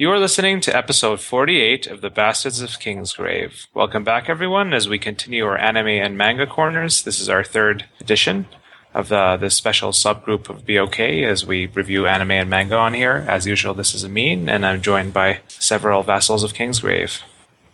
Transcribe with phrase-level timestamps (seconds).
[0.00, 3.66] You are listening to episode 48 of The Bastards of Kingsgrave.
[3.74, 7.02] Welcome back, everyone, as we continue our anime and manga corners.
[7.02, 8.46] This is our third edition
[8.94, 13.26] of uh, this special subgroup of BOK as we review anime and manga on here.
[13.28, 17.20] As usual, this is Amin, and I'm joined by several vassals of Kingsgrave.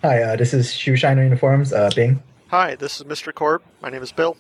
[0.01, 2.23] Hi, uh, this is Shoeshiner Uniforms, uh, Bing.
[2.47, 3.35] Hi, this is Mr.
[3.35, 3.61] Korb.
[3.83, 4.39] My name is Bill.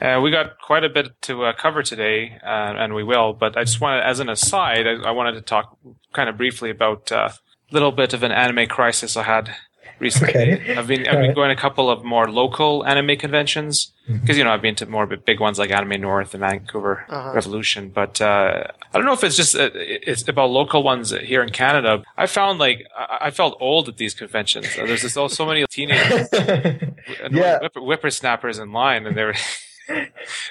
[0.00, 3.32] Uh, we got quite a bit to uh, cover today, uh, and we will.
[3.32, 5.76] But I just wanted, as an aside, I, I wanted to talk
[6.12, 7.32] kind of briefly about a
[7.70, 9.54] little bit of an anime crisis I had
[9.98, 10.34] recently.
[10.52, 10.76] Okay.
[10.76, 14.44] I've been I've been going to a couple of more local anime conventions because you
[14.44, 17.32] know I've been to more big ones like Anime North and Vancouver Uh-huh.
[17.32, 21.42] Revolution, but uh, I don't know if it's just uh, it's about local ones here
[21.42, 22.02] in Canada.
[22.18, 24.66] I found like I, I felt old at these conventions.
[24.78, 26.28] Uh, There's just so, so many teenagers,
[27.30, 27.60] Yeah.
[27.60, 29.34] whipper, whippersnappers in line, and they're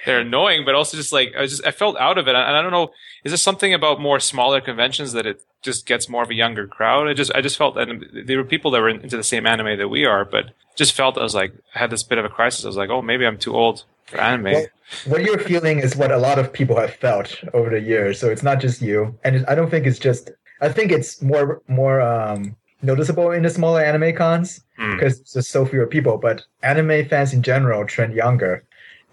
[0.05, 2.57] they're annoying, but also just like I was just I felt out of it, and
[2.57, 2.91] I don't know.
[3.23, 6.67] Is there something about more smaller conventions that it just gets more of a younger
[6.67, 7.07] crowd?
[7.07, 7.87] I just I just felt that
[8.25, 11.17] there were people that were into the same anime that we are, but just felt
[11.17, 12.65] I was like I had this bit of a crisis.
[12.65, 14.53] I was like, oh, maybe I'm too old for anime.
[14.53, 14.65] Well,
[15.05, 18.29] what you're feeling is what a lot of people have felt over the years, so
[18.29, 19.17] it's not just you.
[19.23, 20.31] And I don't think it's just.
[20.61, 24.91] I think it's more more um, noticeable in the smaller anime cons Hmm.
[24.95, 26.17] because there's just so fewer people.
[26.17, 28.63] But anime fans in general trend younger,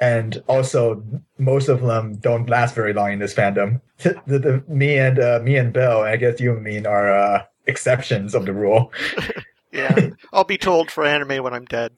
[0.03, 1.01] and also
[1.39, 3.81] most of them don't last very long in this fandom.
[4.27, 7.45] The, the, me and uh, me and Bill, I guess you and me are uh,
[7.67, 8.93] exceptions of the rule.
[9.75, 11.93] Yeah, I'll be told for anime when I'm dead.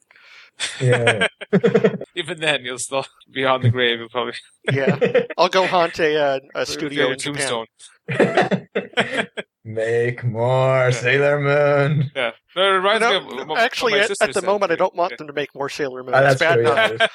[0.79, 1.27] Yeah.
[2.15, 3.99] Even then, you'll still be on the grave.
[3.99, 4.35] You'll probably
[4.71, 4.97] Yeah,
[5.37, 7.65] I'll go haunt a, uh, a studio in Japan.
[8.07, 9.27] tombstone.
[9.65, 12.11] Make more Sailor Moon.
[12.15, 14.43] Yeah, no, it reminds No, of, of no, actually, at, at the said.
[14.45, 15.17] moment, I don't want Yeah.
[15.17, 16.13] them to make more Sailor Moon.
[16.13, 17.11] It's that's bad true, enough.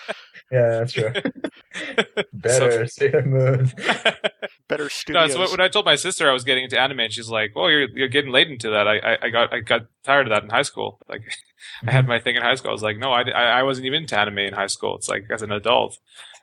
[0.50, 0.60] Yeah.
[0.60, 1.12] Yeah, that's true.
[2.32, 3.72] Better see Sailor Moon.
[4.68, 5.32] Better No, studios.
[5.32, 7.54] so when- when I told my sister I was getting into anime, and she's like,
[7.54, 10.30] "Well, you're you're getting late into that." I, I, I got I got tired of
[10.30, 10.98] that in high school.
[11.08, 11.22] Like,
[11.86, 12.70] I had my thing in high school.
[12.70, 15.08] I was like, "No, I, I I wasn't even into anime in high school." It's
[15.08, 15.98] like as an adult,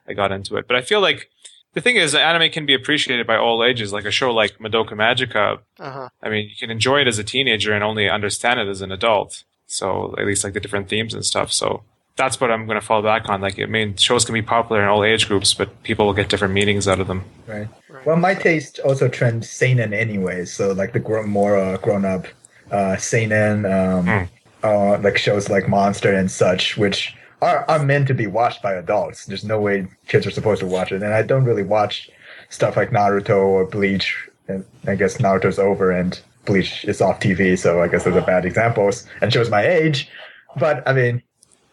[0.08, 0.68] I got into it.
[0.68, 1.30] But I feel like
[1.74, 3.94] the thing is, anime can be appreciated by all ages.
[3.94, 5.60] Like a show like Madoka Magica.
[5.80, 6.10] uh-huh.
[6.22, 8.92] I mean, you can enjoy it as a teenager and only understand it as an
[8.92, 9.44] adult.
[9.68, 11.52] So at least like the different themes and stuff.
[11.52, 11.84] So
[12.18, 13.42] that's what I'm going to fall back on.
[13.42, 16.30] Like, I mean, shows can be popular in all age groups, but people will get
[16.30, 17.24] different meanings out of them.
[17.48, 17.68] Right.
[17.90, 18.06] Right.
[18.06, 20.46] Well, my taste also trends seinen anyway.
[20.46, 22.26] So like the grown, more uh, grown up
[22.72, 24.24] uh, seinen, um, Hmm.
[24.64, 28.74] uh, like shows like Monster and such, which are are meant to be watched by
[28.74, 29.26] adults.
[29.28, 31.04] There's no way kids are supposed to watch it.
[31.04, 32.10] And I don't really watch
[32.50, 34.28] stuff like Naruto or Bleach.
[34.48, 37.58] And I guess Naruto's over and Bleach is off TV.
[37.58, 40.10] So I guess those are bad examples and shows my age.
[40.58, 41.22] But I mean.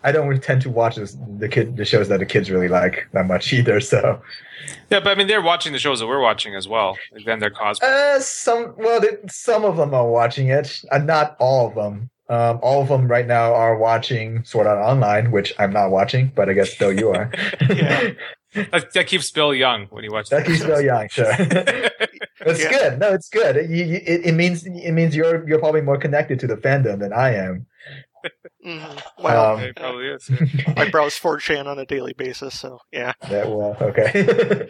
[0.04, 3.08] I don't tend to watch this, the kid the shows that the kids really like
[3.12, 3.80] that much either.
[3.80, 4.20] So
[4.90, 6.96] Yeah, but I mean, they're watching the shows that we're watching as well.
[7.24, 7.82] Then they're cosplay.
[7.84, 12.10] Uh, some well, they, some of them are watching it, and not all of them.
[12.30, 16.32] Um, all of them right now are watching Sword Art Online, which I'm not watching,
[16.34, 17.30] but I guess Bill, you are.
[17.68, 18.10] Yeah.
[18.70, 21.26] That, that keeps Bill young when you watch that keeps Bill young, sure.
[21.38, 22.70] it's Yeah.
[22.70, 22.98] good.
[23.00, 23.56] No, it's good.
[23.56, 26.56] It, you, you- it, it means it means you're you're probably more connected to the
[26.56, 27.66] fandom than I am.
[28.64, 29.02] Mhm.
[29.18, 30.30] Well, Um, It probably is.
[30.76, 33.12] I browse 4chan on a daily basis, so yeah.
[33.28, 34.68] That well, okay.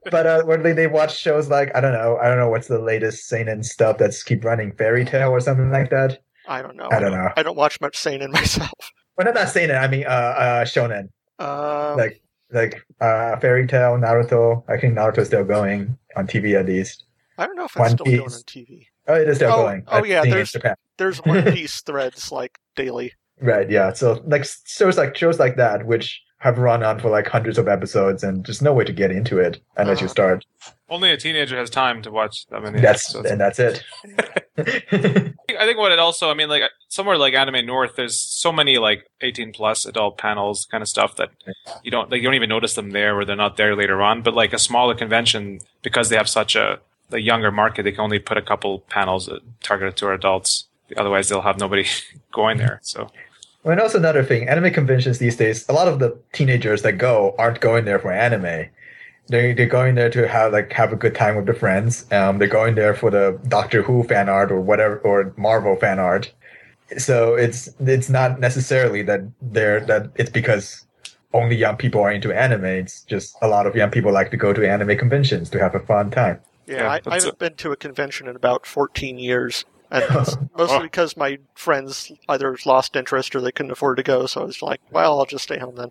[0.10, 2.68] but uh, when they, they watch shows like I don't know, I don't know what's
[2.68, 6.22] the latest seinen stuff that's keep running, Fairy Tail or something like that.
[6.46, 6.88] I don't know.
[6.90, 7.30] I don't know.
[7.36, 8.70] I don't watch much seinen myself.
[9.16, 9.76] Well, I'm not seinen.
[9.76, 11.08] I mean, uh, uh, shonen.
[11.38, 12.20] Um, like
[12.52, 17.06] like uh fairy tail naruto i think naruto's still going on tv at least
[17.38, 18.86] I don't know if One it's still going on TV.
[19.08, 21.44] Oh it is still Oh, going oh, I've yeah, seen it in there's- There's One
[21.52, 23.12] Piece threads like daily.
[23.40, 27.28] right yeah so like shows like shows like that which have run on for like
[27.28, 30.12] hundreds of episodes and just no way to get into it unless you Uh-huh.
[30.12, 30.44] start
[30.88, 32.80] Only a teenager has time to watch that many.
[32.80, 33.30] that's episodes.
[33.30, 33.84] and that's it
[34.58, 38.78] I think what it also, I mean, like somewhere like Anime North, there's so many
[38.78, 41.30] like 18 plus adult panels kind of stuff that
[41.82, 42.20] you don't like.
[42.20, 44.22] You don't even notice them there, or they're not there later on.
[44.22, 46.80] But like a smaller convention, because they have such a
[47.12, 49.30] the younger market, they can only put a couple panels
[49.62, 50.64] targeted to adults.
[50.96, 51.86] Otherwise, they'll have nobody
[52.32, 52.80] going there.
[52.82, 53.10] So.
[53.62, 56.98] Well, and also another thing anime conventions these days a lot of the teenagers that
[56.98, 58.66] go aren't going there for anime.
[59.28, 62.10] They, they're going there to have like have a good time with their friends.
[62.10, 66.00] Um, they're going there for the doctor who fan art or whatever or marvel fan
[66.00, 66.32] art.
[66.98, 70.84] So it's it's not necessarily that they're that it's because
[71.32, 72.64] only young people are into anime.
[72.64, 75.76] It's just a lot of young people like to go to anime conventions to have
[75.76, 79.18] a fun time Yeah, Yeah, I, I haven't been to a convention in about 14
[79.18, 79.64] years.
[79.90, 80.80] And mostly Oh.
[80.82, 84.26] because my friends either lost interest or they couldn't afford to go.
[84.26, 85.90] So I was like, well, I'll just stay home then.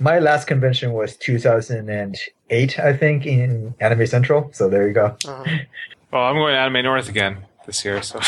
[0.00, 5.44] my last convention was 2008 i think in anime central so there you go Uh,
[6.12, 7.46] well, I'm going to Anime North again.
[7.66, 8.02] this year.
[8.02, 8.20] So,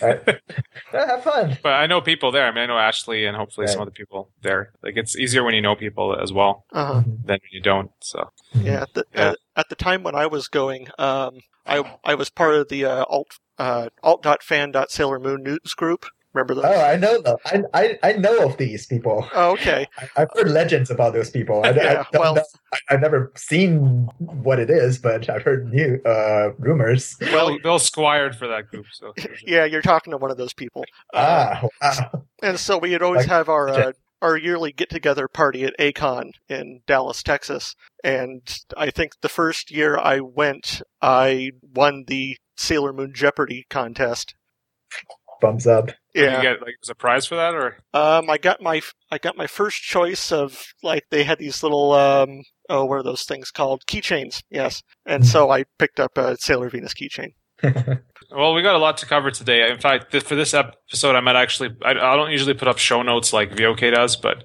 [0.00, 0.20] Right.
[0.92, 1.56] Have fun.
[1.62, 2.46] but I know people there.
[2.46, 3.82] I mean, I know Ashley and hopefully some Right.
[3.82, 4.72] other people there.
[4.82, 7.00] Like it's easier when you know people as well Uh-huh.
[7.24, 7.90] than when you don't.
[8.00, 9.30] So, Yeah, the, Yeah.
[9.30, 12.84] At, at the time when I was going, um, I I was part of the
[12.84, 16.06] uh, alt uh, alt.fan.sailor moon news group.
[16.34, 16.64] Remember those?
[16.66, 17.36] Oh, I know them.
[17.46, 19.26] I, I I know of these people.
[19.34, 19.86] Oh, okay.
[19.98, 21.62] I, I've heard legends about those people.
[21.64, 22.44] I, I Yeah, don't well- know.
[22.74, 27.16] I, I've never seen what it is, but I've heard new uh, rumors.
[27.22, 28.84] Well, Bill, Bill squired for that group.
[28.92, 29.14] So,
[29.46, 30.84] yeah, you're talking to one of those people.
[31.14, 32.24] Uh, Ah, wow.
[32.42, 33.92] And so we would always Like- have our uh,
[34.22, 37.74] our yearly get together party at A-Kon in Dallas, Texas.
[38.02, 38.40] And
[38.76, 44.34] I think the first year I went, I won the Sailor Moon Jeopardy contest.
[45.40, 45.86] Thumbs up.
[45.86, 46.36] Did Yeah.
[46.36, 47.76] you get like was a prize for that or?
[47.92, 48.80] Um, I got my
[49.10, 53.02] I got my first choice of like they had these little um oh what are
[53.02, 57.34] those things called keychains yes and so I picked up a Sailor Venus keychain.
[58.30, 59.70] Well, we got a lot to cover today.
[59.70, 62.78] In fact, th- for this episode, I might actually, I, I don't usually put up
[62.78, 64.44] show notes like VOK does, but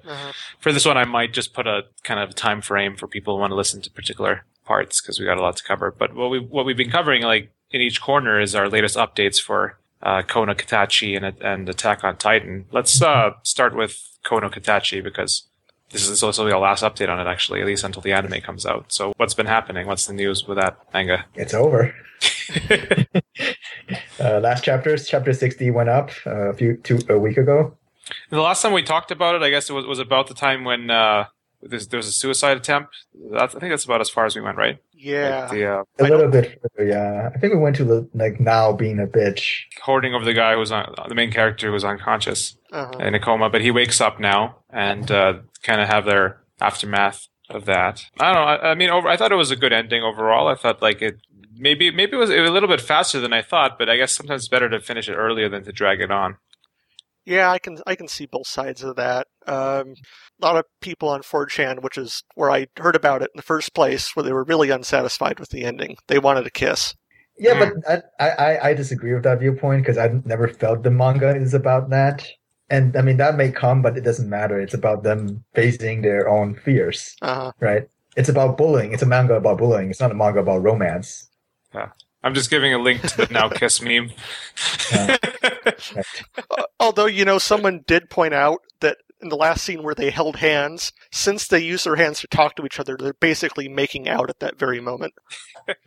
[0.59, 3.41] for this one, I might just put a kind of time frame for people who
[3.41, 5.91] want to listen to particular parts because we got a lot to cover.
[5.91, 9.41] But what we, what we've been covering, like in each corner is our latest updates
[9.41, 12.65] for, uh, Koe no Katachi and, and Attack on Titan.
[12.71, 15.43] Let's, uh, start with Koe no Katachi because
[15.91, 18.65] this is also the last update on it, actually, at least until the anime comes
[18.65, 18.85] out.
[18.93, 19.87] So what's been happening?
[19.87, 21.25] What's the news with that manga?
[21.35, 21.93] It's over.
[24.19, 27.75] Uh, last chapters, chapter sixty went up uh, a few two a week ago.
[28.29, 30.63] The last time we talked about it, I guess it was, was about the time
[30.63, 31.25] when uh,
[31.61, 32.95] there's, there was a suicide attempt.
[33.31, 34.77] That's, I think that's about as far as we went, right?
[34.93, 35.41] Yeah.
[35.41, 37.31] Like the uh, A I little bit further, yeah.
[37.33, 39.63] I think we went to the, like now being a bitch.
[39.81, 42.99] hoarding over the guy who was on, the main character who was unconscious uh-huh.
[42.99, 47.27] in a coma, but he wakes up now and uh, kind of have their aftermath
[47.49, 48.05] of that.
[48.19, 48.43] I don't know.
[48.43, 50.47] I, I mean, over, I thought it was a good ending overall.
[50.47, 51.17] I thought like it
[51.61, 54.41] maybe maybe it was a little bit faster than I thought, but I guess sometimes
[54.43, 56.37] it's better to finish it earlier than to drag it on.
[57.23, 59.27] Yeah, I can I can see both sides of that.
[59.45, 59.93] Um,
[60.41, 63.43] a lot of people on 4chan, which is where I heard about it in the
[63.43, 65.97] first place, where they were really unsatisfied with the ending.
[66.07, 66.95] They wanted a kiss.
[67.37, 67.79] Yeah, Hmm.
[67.87, 71.53] but I, I I disagree with that viewpoint because I've never felt the manga is
[71.53, 72.27] about that.
[72.69, 74.59] And I mean that may come, but it doesn't matter.
[74.59, 77.87] It's about them facing their own fears, Uh, right?
[78.17, 78.93] It's about bullying.
[78.93, 79.89] It's a manga about bullying.
[79.89, 81.27] It's not a manga about romance.
[82.23, 84.11] I'm just giving a link to the now kiss meme.
[84.91, 85.17] Yeah.
[86.49, 90.09] Uh, although, you know, someone did point out that in the last scene where they
[90.09, 94.07] held hands, since they use their hands to talk to each other, they're basically making
[94.07, 95.13] out at that very moment.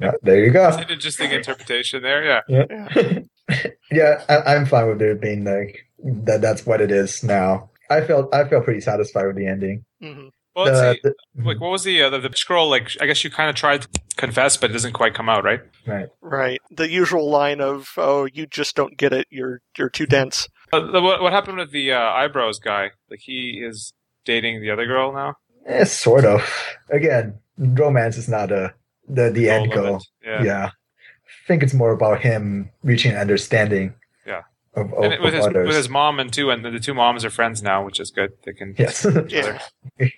[0.00, 0.68] Yeah, there you go.
[0.68, 2.24] An interesting interpretation there.
[2.24, 2.40] Yeah.
[2.48, 3.18] Yeah,
[3.90, 6.40] yeah, I, I'm fine with it being like that.
[6.40, 7.70] That's what it is now.
[7.90, 9.84] I felt I felt pretty satisfied with the ending.
[10.00, 11.00] hmm Well, let's The- see.
[11.36, 12.68] the- Like, what was the, uh, the the scroll?
[12.70, 15.42] Like, I guess you kind of tried to confess, but it doesn't quite come out,
[15.44, 15.60] right?
[15.86, 16.08] right.
[16.20, 16.60] Right.
[16.70, 20.48] The usual line of, oh, you just don't get it, you're, you're too dense.
[20.72, 22.90] Uh, the, what, what happened with the uh, eyebrows guy?
[23.10, 23.92] Like, he is
[24.24, 25.34] dating the other girl now.
[25.66, 26.42] Eh, sort of.
[26.90, 28.74] Again, romance is not a
[29.08, 29.96] the the end Goal of goal.
[29.96, 30.02] it.
[30.26, 30.42] Yeah.
[30.42, 30.66] Yeah.
[30.66, 33.94] I think it's more about him reaching an understanding.
[34.26, 34.42] Yeah.
[34.76, 36.94] Of, of, And it- with his with his mom and two, and the, the two
[36.94, 38.32] moms are friends now, which is good.
[38.44, 39.06] They can yes.
[39.28, 39.58] Yeah.
[39.98, 40.12] Get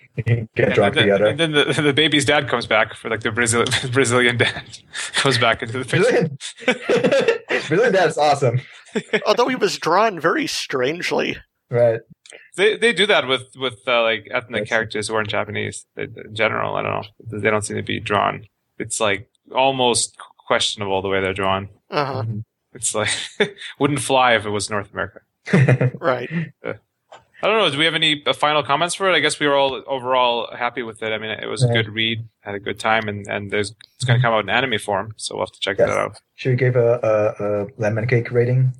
[0.57, 1.25] And drunk then, together.
[1.27, 4.63] and then the, the baby's dad comes back for like the Brazilian Brazilian dad
[5.13, 6.29] comes back into the picture.
[6.65, 7.37] Brazilian.
[7.67, 8.61] Brazilian dad's awesome.
[9.25, 11.37] Although he was drawn very strangely.
[11.69, 11.99] Right.
[12.55, 14.69] They they do that with with uh, like ethnic Yes.
[14.69, 16.75] characters who aren't Japanese They- in general.
[16.75, 17.39] I don't know.
[17.39, 18.45] They don't seem to be drawn.
[18.79, 21.69] It's like almost questionable the way they're drawn.
[21.91, 22.23] Uh huh.
[22.77, 23.09] It's like
[23.79, 25.21] wouldn't fly if it was North America.
[25.99, 26.29] Right.
[27.39, 27.69] I don't know.
[27.69, 29.15] Do we have any uh, final comments for it?
[29.15, 31.11] I guess we were all overall happy with it.
[31.13, 34.05] I mean, it was a good read, had a good time, and and there's it's
[34.05, 35.89] going to come out in anime form, so we'll have to check Yes.
[35.89, 36.19] that out.
[36.35, 36.99] Should we give a,
[37.39, 38.73] a, a lemon cake rating?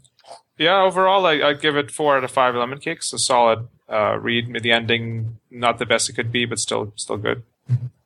[0.57, 3.13] Yeah, overall, I, I'd give it four out of five lemon cakes.
[3.13, 4.51] A solid uh, read.
[4.63, 7.43] The ending, not the best it could be, but still still good.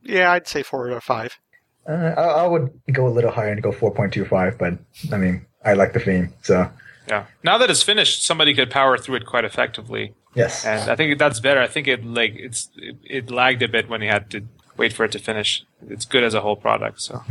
[0.04, 1.40] Yeah, I'd say four out of five.
[1.88, 4.74] Uh, I, I would go a little higher and go 4.25, but
[5.14, 6.70] I mean, I like the theme, so
[7.08, 7.26] Yeah.
[7.44, 10.66] Now that it's finished, somebody could power through it quite effectively, yes.
[10.66, 11.62] and I think that's better.
[11.62, 14.42] I think it like it's it, it lagged a bit when you had to
[14.78, 15.64] wait for it to finish.
[15.90, 17.02] It's good as a whole product.
[17.02, 17.24] So,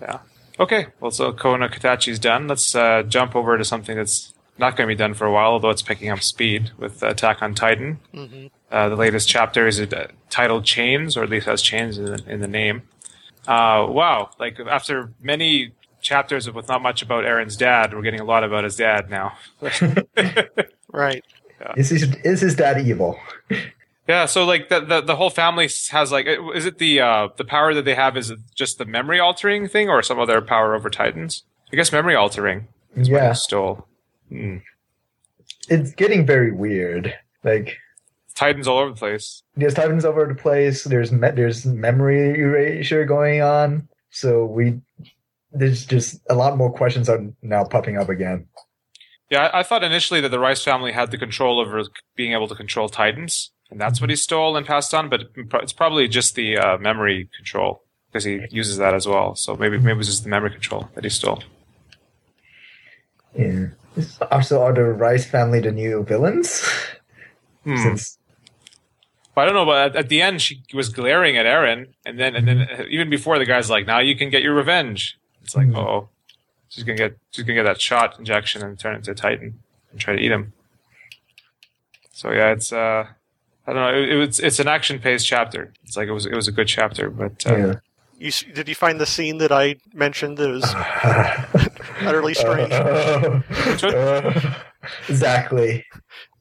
[0.00, 0.18] yeah.
[0.58, 0.86] Okay.
[1.00, 2.48] Well, so Koe no Katachi's done.
[2.48, 5.50] Let's uh, jump over to something that's not going to be done for a while,
[5.50, 7.98] although it's picking up speed with Attack on Titan.
[8.12, 12.04] hmm Uh, the latest chapter is uh, titled Chains, or at least has chains in
[12.06, 12.82] the, in the name.
[13.46, 14.30] Uh, wow.
[14.38, 15.72] Like, after many
[16.04, 19.36] chapters with not much about Eren's dad, we're getting a lot about his dad now.
[20.92, 21.24] Right.
[21.76, 23.18] Is his, is his dad evil?
[24.06, 27.44] yeah, so, like, the, the, the whole family has, like, is it the, uh, the
[27.44, 30.72] power that they have, is it just the memory altering thing, or some other power
[30.74, 31.42] over Titans?
[31.72, 32.68] I guess memory altering.
[32.94, 33.28] is what Yeah.
[33.30, 33.88] he stole.
[34.28, 34.58] Hmm.
[35.68, 37.12] It's getting very weird.
[37.42, 37.78] Like
[38.36, 39.42] Titans all over the place.
[39.56, 40.84] there's titans all over the place.
[40.84, 43.88] There's me- there's memory erasure going on.
[44.10, 44.80] So we
[45.54, 48.46] there's just a lot more questions are now popping up again.
[49.30, 51.82] Yeah, I, I thought initially that the Reiss family had the control over
[52.16, 55.08] being able to control Titans, and that's what he stole and passed on.
[55.08, 59.34] But it's probably just the uh, memory control because he uses that as well.
[59.34, 61.42] So maybe maybe it was just the memory control that he stole.
[63.36, 63.68] Yeah.
[64.30, 66.68] Also, are the Reiss family the new villains?
[67.64, 67.76] Hmm.
[67.76, 68.18] Since
[69.36, 72.46] I don't know, but at, the end she was glaring at Eren, and then and
[72.46, 75.76] then even before the guy's like, "Now you can get your revenge." It's like, Hmm.
[75.76, 76.08] oh,
[76.68, 79.60] she's gonna get she's gonna get that shot injection and turn into a Titan
[79.92, 80.52] and try to eat him.
[82.12, 83.06] So yeah, it's uh,
[83.66, 83.94] I don't know.
[83.98, 85.72] It, it was it's an action paced chapter.
[85.84, 87.74] It's like it was it was a good chapter, but uh, yeah.
[88.16, 90.64] You did you find the scene that I mentioned that was
[92.06, 92.72] utterly strange?
[93.82, 94.54] Uh,
[95.08, 95.84] exactly.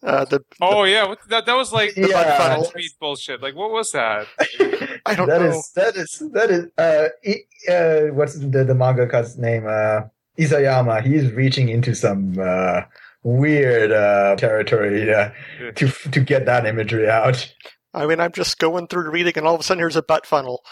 [0.05, 2.37] Uh, the oh yeah, what, that that was like the Yeah.
[2.37, 3.41] funnel tweet bullshit.
[3.41, 4.27] Like what was that?
[5.05, 5.47] I don't That know.
[5.49, 9.65] is that is that is uh, I- uh what's the the mangaka's name?
[9.65, 10.01] Uh,
[10.37, 11.01] Isayama.
[11.05, 12.81] He's reaching into some uh
[13.23, 15.29] weird uh territory uh,
[15.75, 17.53] to to get that imagery out.
[17.93, 20.25] I mean, I'm just going through reading, and all of a sudden, here's a butt
[20.25, 20.63] funnel.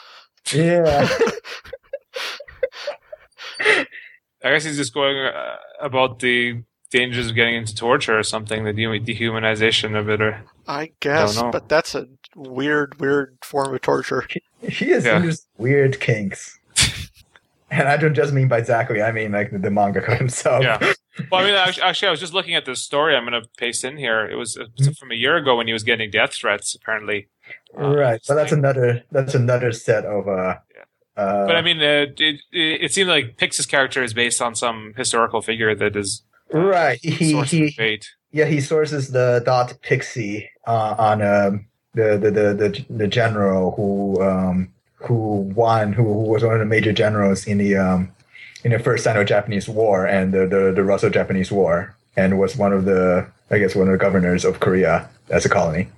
[0.51, 1.07] Yeah.
[3.59, 3.85] I
[4.43, 8.74] guess he's just going uh, about the dangers of getting into torture or something, the
[8.74, 11.51] dehumanization of it, or I guess, know.
[11.51, 14.27] but that's a weird, weird form of torture.
[14.62, 15.21] he has Yeah.
[15.21, 16.60] just weird kinks.
[17.74, 20.62] And I don't just mean by Zackly, I mean like the, the mangaka himself.
[20.62, 20.77] Yeah.
[21.31, 23.15] Well, I mean, actually, actually, I was just looking at this story.
[23.15, 24.25] I'm going to paste in here.
[24.25, 24.65] It was uh,
[25.00, 27.29] from a year ago when he was getting death threats, apparently.
[27.77, 28.21] Uh, right.
[28.27, 30.55] But that's another that's another set of uh,
[31.15, 34.53] uh But I mean, uh, it, it, it seemed like Pixis character is based on
[34.53, 37.00] some historical figure that is right.
[37.01, 38.01] He he.
[38.34, 43.72] Yeah, he sources the Dot Pixis uh, on um, the, the the the the general
[43.72, 48.12] who um, who won, who, who was one of the major generals in the um,
[48.63, 52.86] in the first Sino-Japanese War and the the, the Russo-Japanese War, and was one of
[52.86, 55.89] the I guess one of the governors of Korea as a colony.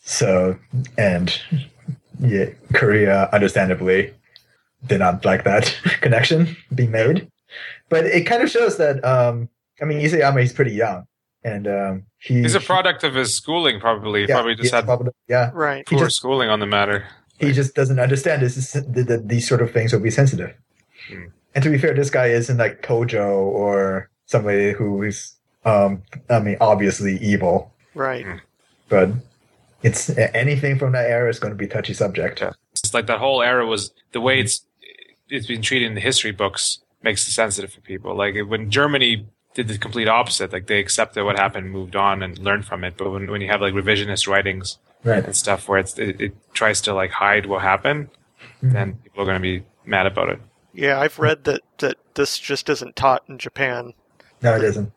[0.00, 0.58] So
[0.98, 1.40] and
[2.20, 4.14] yeah, Korea understandably
[4.86, 7.28] did not like that connection being made,
[7.88, 9.48] but it kind of shows that um,
[9.80, 11.04] I mean Isayama is pretty young
[11.44, 14.22] and um, he, He's a product of his schooling, probably.
[14.22, 15.50] Yeah, probably just had probably- yeah.
[15.54, 15.86] Right.
[15.86, 17.04] Poor just schooling on the matter.
[17.38, 20.54] he just doesn't understand this is the, the, these sort of things will be sensitive.
[21.08, 21.26] Hmm.
[21.54, 26.40] And to be fair, this guy isn't like Tojo or somebody who is um, I
[26.40, 28.26] mean obviously evil, Right.
[28.88, 29.10] but
[29.82, 32.40] it's anything from that era is going to be touchy subject.
[32.40, 32.50] Yeah.
[32.72, 34.66] It's like that whole era was the way it's
[35.28, 38.16] it's been treated in the history books makes it sensitive for people.
[38.16, 42.38] Like when Germany did the complete opposite, like they accepted what happened, moved on, and
[42.38, 42.94] learned from it.
[42.98, 45.24] But when when you have like revisionist writings Right.
[45.24, 48.08] and stuff where it's, it, it tries to like hide what happened,
[48.62, 48.72] mm-hmm.
[48.72, 50.40] then people are going to be mad about it.
[50.74, 53.94] Yeah, I've read that that this just isn't taught in Japan.
[54.42, 54.92] No, it isn't.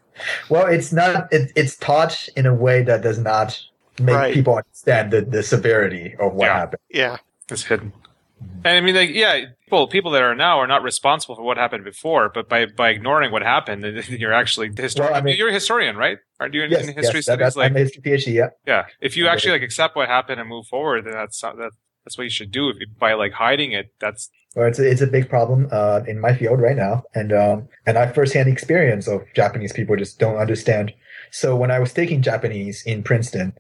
[0.50, 1.32] Well, it's not.
[1.32, 3.58] It, it's taught in a way that does not
[4.02, 4.34] make Right.
[4.34, 6.58] people understand the, the severity of what Yeah.
[6.58, 6.82] happened.
[6.90, 7.18] Yeah.
[7.50, 7.94] It's hidden.
[8.64, 11.58] And I mean, like, yeah, people people that are now are not responsible for what
[11.58, 15.14] happened before, but by by ignoring what happened, you're actually the historian.
[15.14, 16.18] Well, I mean- you're a historian, right?
[16.40, 17.46] Aren't you in, Yes, in history yes, studies?
[17.46, 18.34] that's, like, I'm a history PhD.
[18.34, 18.50] Yeah.
[18.66, 21.72] yeah, if you actually like accept what happened and move forward, then that's that
[22.06, 22.70] that's what you should do.
[22.70, 26.02] If you, by like hiding it, that's Well, it's a, it's a big problem uh,
[26.08, 29.96] in my field right now, and um, and I have firsthand experience of Japanese people
[29.96, 30.94] just don't understand.
[31.32, 33.54] So when I was taking Japanese in Princeton,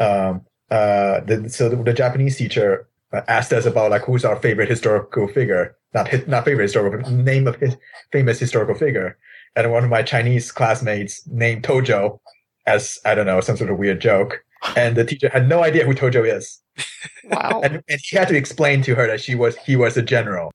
[0.00, 4.68] um, uh, the, so the, the Japanese teacher asked us about like who's our favorite
[4.68, 7.76] historical figure, not hi- not favorite historical, but name of his
[8.10, 9.18] famous historical figure,
[9.56, 12.18] and one of my Chinese classmates named Tojo
[12.66, 14.44] as I don't know some sort of weird joke,
[14.76, 16.60] and the teacher had no idea who Tojo is.
[17.24, 17.60] Wow.
[17.62, 20.50] and, and he had to explain to her that she was he was a general,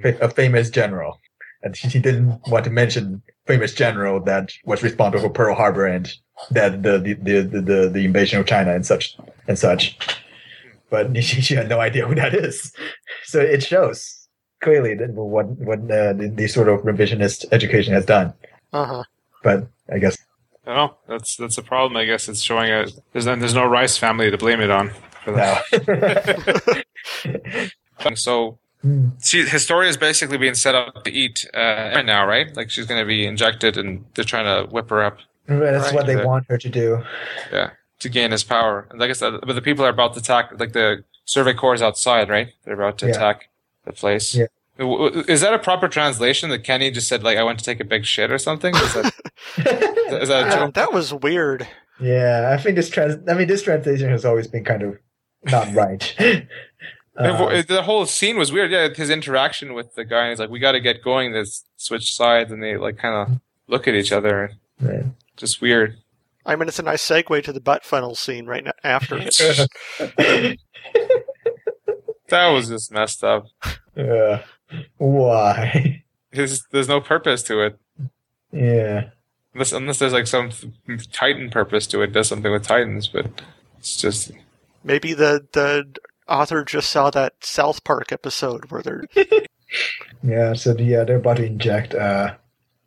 [0.00, 0.10] hmm.
[0.20, 1.18] a famous general,
[1.62, 5.86] and she, she didn't want to mention famous general that was responsible for Pearl Harbor
[5.86, 6.12] and
[6.50, 9.16] that the the, the, the, the, the invasion of China and such
[9.48, 9.96] and such.
[10.90, 12.72] But she, she had no idea who that is,
[13.24, 14.28] so it shows
[14.62, 18.34] clearly that what what uh, the, the sort of revisionist education has done.
[18.72, 19.04] Uh huh.
[19.42, 20.16] But I guess
[20.66, 20.96] I know.
[21.08, 21.96] That's that's a problem.
[21.96, 24.90] I guess it's showing a there's there's no Reiss family to blame it on
[25.24, 25.62] for that.
[27.24, 27.64] now.
[28.14, 29.08] So Hmm.
[29.22, 32.54] she Historia is basically being set up to eat uh, right now, right?
[32.56, 35.18] Like she's going to be injected, and they're trying to whip her up.
[35.46, 35.94] That's Right.
[35.94, 36.24] what they Okay.
[36.24, 37.02] want her to do.
[37.52, 37.70] Yeah,
[38.00, 38.86] to gain his power.
[38.90, 40.58] And like I said, but the people are about to attack.
[40.58, 42.48] Like the Survey Corps is outside, right?
[42.64, 43.12] They're about to Yeah.
[43.12, 43.48] attack
[43.84, 44.34] the place.
[44.34, 44.46] Yeah.
[44.78, 47.64] W- w- Is that a proper translation that Kenny just said like I went to
[47.64, 48.74] take a big shit or something?
[48.74, 49.04] Is that,
[50.22, 50.74] is that a Yeah, joke?
[50.74, 51.68] that was weird.
[52.00, 53.16] yeah, I think this trans.
[53.28, 54.98] I mean, this translation has always been kind of
[55.44, 56.14] not right.
[57.16, 58.70] Uh, the whole scene was weird.
[58.70, 60.30] Yeah, his interaction with the guy.
[60.30, 61.44] He's like, "We got to get going." They
[61.76, 64.52] switch sides, and they like kind of look at each other.
[64.80, 65.04] right.
[65.36, 65.98] Just weird.
[66.46, 69.18] I mean, it's a nice segue to the butt funnel scene right now after.
[72.30, 73.46] That was just messed up.
[73.96, 74.42] Yeah.
[74.98, 76.04] Why?
[76.32, 77.78] There's, there's no purpose to it.
[78.52, 79.10] Yeah.
[79.52, 80.50] Unless, unless there's like some
[81.12, 83.26] Titan purpose to it, does something with Titans, but
[83.78, 84.30] it's just
[84.84, 85.92] Maybe the the
[86.28, 89.04] author just saw that South Park episode where they're
[90.22, 90.54] Yeah.
[90.54, 92.36] So yeah, they're about to inject uh,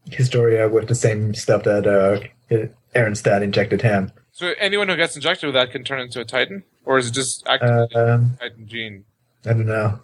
[0.09, 4.11] Historia with the same stuff that uh, Eren's dad injected him.
[4.31, 4.53] so.
[4.59, 7.45] Anyone who gets injected with that can turn into a Titan, or is it just
[7.47, 9.05] activating Uh, um, Titan gene?
[9.45, 9.99] I don't know.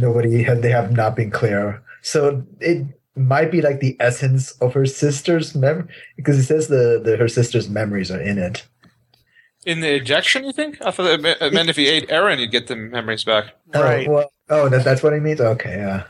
[0.00, 0.62] Nobody had.
[0.62, 1.82] They have not been clear.
[2.02, 5.84] So it might be like the essence of her sister's memory
[6.16, 8.66] because it says the, the her sister's memories are in it.
[9.64, 10.78] In the ejection, you think?
[10.84, 13.54] I thought it meant, it meant if he ate Eren, he'd get the memories back.
[13.74, 14.08] right.
[14.08, 15.40] Oh, well, oh that, that's what he means.
[15.40, 15.76] Okay.
[15.76, 16.04] Yeah.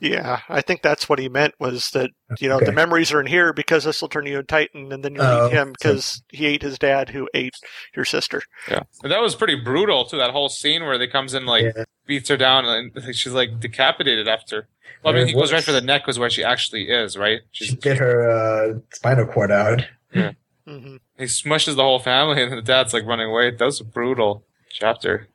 [0.00, 2.66] Yeah, I think that's what he meant was that you know Okay.
[2.66, 5.24] the memories are in here because this will turn you a Titan, and then you'll
[5.24, 7.54] Oh, eat him because he ate his dad who ate
[7.94, 8.42] your sister.
[8.70, 10.18] Yeah, and that was pretty brutal too.
[10.18, 11.84] That whole scene where they comes in like Yeah.
[12.06, 14.68] beats her down and she's like decapitated after.
[15.02, 17.40] Well, I mean, he goes right for the neck, was where she actually is, right?
[17.52, 19.84] She She's, get her uh, spinal cord out.
[20.12, 23.50] hmm he smushes the whole family, and the dad's like running away.
[23.52, 25.28] That was a brutal chapter.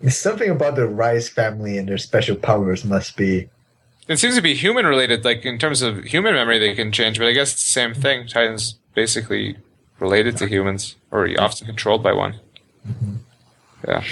[0.00, 3.48] There's something about the Reiss family and their special powers must be.
[4.08, 7.18] It seems to be human related, like in terms of human memory, they can change,
[7.18, 8.26] but I guess it's the same thing.
[8.26, 9.56] Titans basically
[10.00, 12.40] related to humans, or often controlled by one.
[13.86, 14.02] Yeah,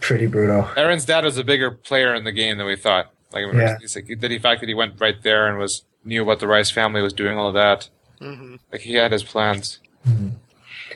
[0.00, 0.62] Pretty brutal.
[0.76, 3.10] Eren's dad was a bigger player in the game than we thought.
[3.32, 3.76] Like, Yeah.
[3.80, 6.46] he's like that the fact that he went right there and was knew what the
[6.48, 7.88] Reiss family was doing, all of that.
[8.20, 9.78] hmm Like he had his plans.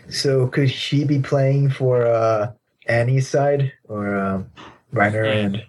[0.09, 2.53] So could she be playing for uh,
[2.87, 4.51] Annie's side or um,
[4.92, 5.64] Reiner and?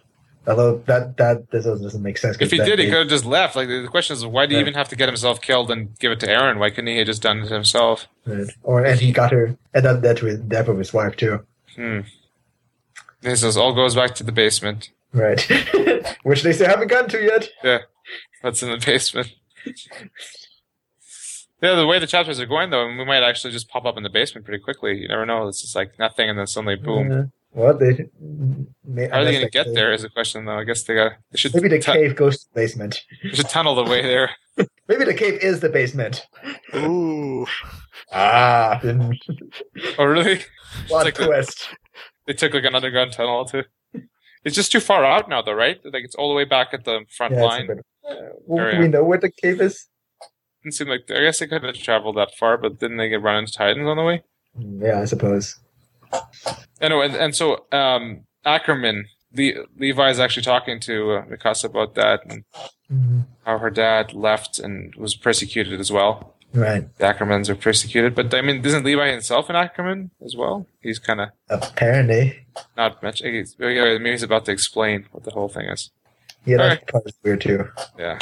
[0.46, 2.38] Although that that this doesn't make sense.
[2.40, 3.56] If he did, he could have just left.
[3.56, 6.12] Like the question is, why did he even have to get himself killed and give
[6.12, 6.60] it to Eren?
[6.60, 8.08] Why couldn't he have just done it himself?
[8.26, 8.50] Right.
[8.62, 11.46] Or and he got her and that that with death of his wife too.
[11.76, 12.02] Hmm.
[13.22, 14.90] This is, all goes back to the basement.
[15.14, 15.42] Right.
[16.24, 17.50] Which they still haven't gotten to yet.
[17.64, 17.80] Yeah,
[18.42, 19.34] that's in the basement.
[21.62, 24.04] Yeah, the way the chapters are going, though, we might actually just pop up in
[24.04, 24.98] the basement pretty quickly.
[24.98, 25.48] You never know.
[25.48, 27.32] It's just like nothing, and then suddenly, boom.
[27.54, 28.10] Well, they.
[28.86, 29.94] May, How are they going to get there?
[29.94, 30.58] Is a question, though.
[30.58, 31.14] I guess they got.
[31.32, 31.54] They should.
[31.56, 33.02] Maybe the tu- cave goes to the basement.
[33.24, 34.32] they should tunnel the way there.
[34.88, 36.26] Maybe the cave is the basement.
[36.76, 37.46] Ooh,
[38.12, 38.80] Ah,
[39.98, 40.42] Oh, really?
[40.88, 41.70] plot like the- twist.
[42.28, 43.64] They took like an underground tunnel too.
[44.46, 45.80] It's just too far out now, though, right?
[45.86, 47.68] Like it's all the way back at the front Yeah, line.
[47.68, 49.88] bit- uh, well, do we know where the cave is?
[50.64, 53.22] Didn't seem like I guess they couldn't have traveled that far, but didn't they get
[53.22, 54.22] run into Titans on the way?
[54.56, 55.60] Hmm, Yeah, I suppose.
[56.82, 59.66] Anyway, and, and so um, Ackerman, Le-
[60.10, 62.44] is actually talking to uh, Mikasa about that and
[62.92, 63.26] Mhm.
[63.46, 66.36] how her dad left and was persecuted as well.
[66.54, 66.96] Right.
[67.00, 70.68] The Ackermans are persecuted, but I mean, isn't Levi himself an Ackerman as well?
[70.82, 72.46] He's kind of Apparently.
[72.78, 73.20] not much.
[73.24, 75.90] He's, maybe he's about to explain what the whole thing is.
[76.46, 76.88] Yeah, that Alright.
[76.88, 77.70] part is weird too.
[77.98, 78.20] Yeah.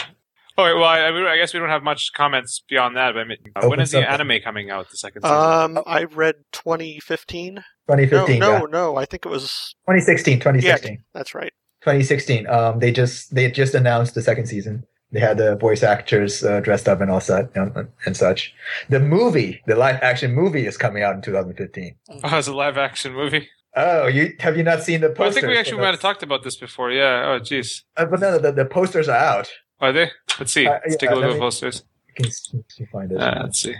[0.58, 3.14] Oh, well, I, I guess we don't have much comments beyond that.
[3.14, 4.90] But I mean, uh, when Open is the anime coming out?
[4.92, 5.36] The second season.
[5.78, 7.64] um, I read 2015.
[7.98, 8.40] No, 2015.
[8.40, 8.66] no, yeah.
[8.72, 8.96] no.
[8.98, 9.76] I think it was.
[9.88, 10.40] 2016.
[10.40, 11.04] 2016.
[11.14, 11.54] That's right.
[11.82, 12.48] 2016.
[12.48, 14.86] Um, they just they just announced the second season.
[15.12, 18.54] They had the voice actors uh, dressed up and all that and, and such.
[18.90, 21.96] The movie, the live action movie, is coming out in 2015.
[22.24, 23.50] oh, it's a live action movie.
[23.76, 26.24] Oh, you have you not seen the Well, I think we actually might have talked
[26.24, 26.92] about this before.
[26.92, 27.26] Yeah.
[27.26, 27.84] Oh, jeez.
[27.98, 29.50] Uh, but no, the, the posters are out.
[29.80, 30.12] Are they?
[30.40, 30.68] Let's see.
[30.68, 31.84] Uh, Let's take yeah, a look at the me- posters.
[32.08, 33.18] You can s- you find it.
[33.18, 33.76] Uh, let's see.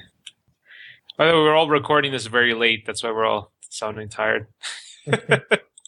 [1.18, 2.86] By the way, we're all recording this very late.
[2.86, 4.48] That's why we're all sounding tired.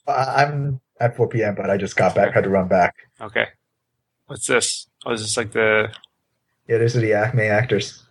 [0.08, 2.34] I- I'm at 4 p.m., but I just got back.
[2.34, 2.96] Had to run back.
[3.22, 3.48] Okay.
[4.28, 4.88] What's this?
[5.06, 5.94] Oh, is this like the?
[6.68, 8.04] Yeah, these are the act- main actors.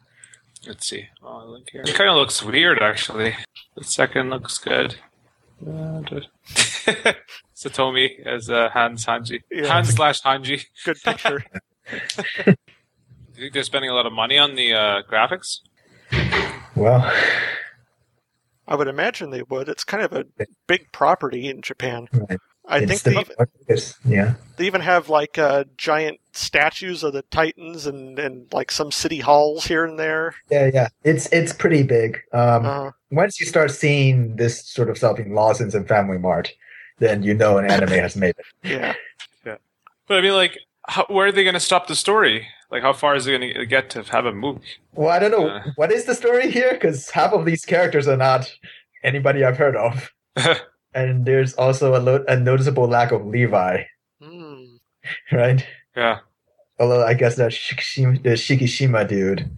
[0.66, 1.06] Let's see.
[1.22, 1.82] Oh, look here.
[1.82, 3.34] It kind of looks weird, actually.
[3.76, 4.96] The second looks good.
[5.64, 6.02] Uh,
[7.54, 9.42] Satomi as uh, Hans Hanji.
[9.48, 9.68] Yeah.
[9.68, 10.64] Hans slash Hanji.
[10.84, 11.44] Good picture.
[11.88, 11.96] Do
[12.46, 12.54] you
[13.36, 15.58] think they're spending a lot of money on the uh, graphics?
[16.74, 17.08] Well,
[18.68, 19.68] I would imagine they would.
[19.68, 20.24] It's kind of a
[20.66, 22.08] big property in Japan.
[22.12, 22.38] Right.
[22.68, 23.34] I it's think the they even,
[23.66, 24.34] it's- yeah.
[24.56, 29.18] they even have like uh, giant statues of the Titans and, and like some city
[29.18, 30.36] halls here and there.
[30.48, 30.88] Yeah, yeah.
[31.02, 32.20] It's it's pretty big.
[32.32, 36.52] Um, Uh, once you start seeing this sort of stuff in Lawson's and Family Mart,
[37.00, 38.46] then you know an anime has made it.
[38.62, 38.94] yeah.
[39.44, 39.60] But
[40.06, 42.46] But I mean, like, how, where are they going to stop the story?
[42.72, 44.62] Like, how far is it going to get to have a movie?
[44.94, 45.62] Well, I don't know Uh.
[45.76, 48.50] what is the story here because half of these characters are not
[49.04, 50.10] anybody I've heard of,
[50.94, 53.82] and there's also a, lo- a noticeable lack of Levi,
[54.22, 54.64] Hmm.
[55.30, 55.66] right?
[55.94, 56.20] yeah.
[56.80, 59.50] Although I guess that Shikishima, the Shikishima dude.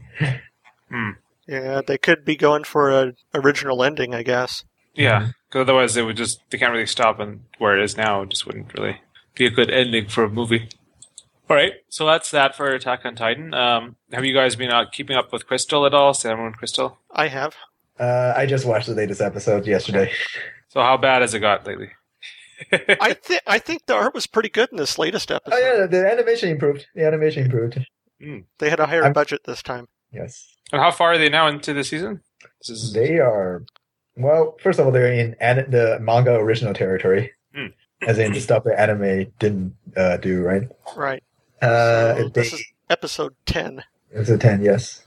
[1.47, 4.65] Yeah, they could be going for a original ending, I guess.
[4.95, 8.23] Yeah, because otherwise, they would just, they can't really stop and where it is now.
[8.23, 9.01] It just wouldn't really
[9.35, 10.69] be a good ending for a movie.
[11.51, 11.73] All right.
[11.89, 13.53] So that's that for Attack on Titan.
[13.55, 16.15] Um, have you guys been uh, keeping up with Crystal at all?
[16.15, 16.99] Sailor Moon Crystal?
[17.11, 17.55] I have.
[18.01, 20.11] Uh, I just watched the latest episode yesterday.
[20.69, 21.91] So how bad has it got lately?
[22.73, 25.55] I think I think the art was pretty good in this latest episode.
[25.57, 26.87] Oh yeah, the animation improved.
[26.95, 27.85] The animation improved.
[28.59, 29.89] They had a higher I'm- budget this time.
[30.13, 32.21] Yes, and how far are they now into the season?
[32.61, 33.65] This is, they are.
[34.17, 37.67] Well, first of all, they're in an- the manga original territory, Hmm.
[38.07, 40.41] as in stuff that anime didn't uh, do.
[40.43, 40.63] Right?
[40.97, 41.23] Right.
[41.63, 43.83] Uh, So they, this is episode ten.
[44.11, 44.63] it's a ten.
[44.63, 45.05] Yes.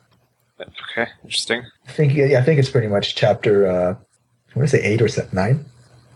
[0.60, 1.64] okay, interesting.
[1.88, 3.68] I think yeah, I think it's pretty much chapter.
[3.68, 5.66] Uh, I want to say eight or se- nine.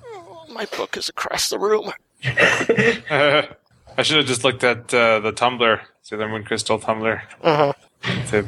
[0.06, 1.92] Oh, my book is across the room.
[2.26, 7.22] I should have just looked at uh, the Tumblr, Sailor Moon Crystal Tumblr.
[7.44, 7.74] Uh huh.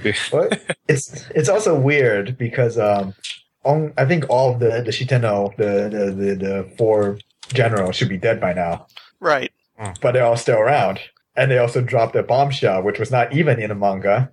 [0.01, 0.49] Be, Well,
[0.87, 3.13] it's it's also weird because um,
[3.63, 7.19] on, I think all of the the Shitennou, the the, the the four
[7.53, 8.87] generals should be dead by now,
[9.19, 9.51] Right.
[10.01, 10.99] but they're all still around,
[11.35, 14.31] and they also dropped a bombshell, which was not even in a manga.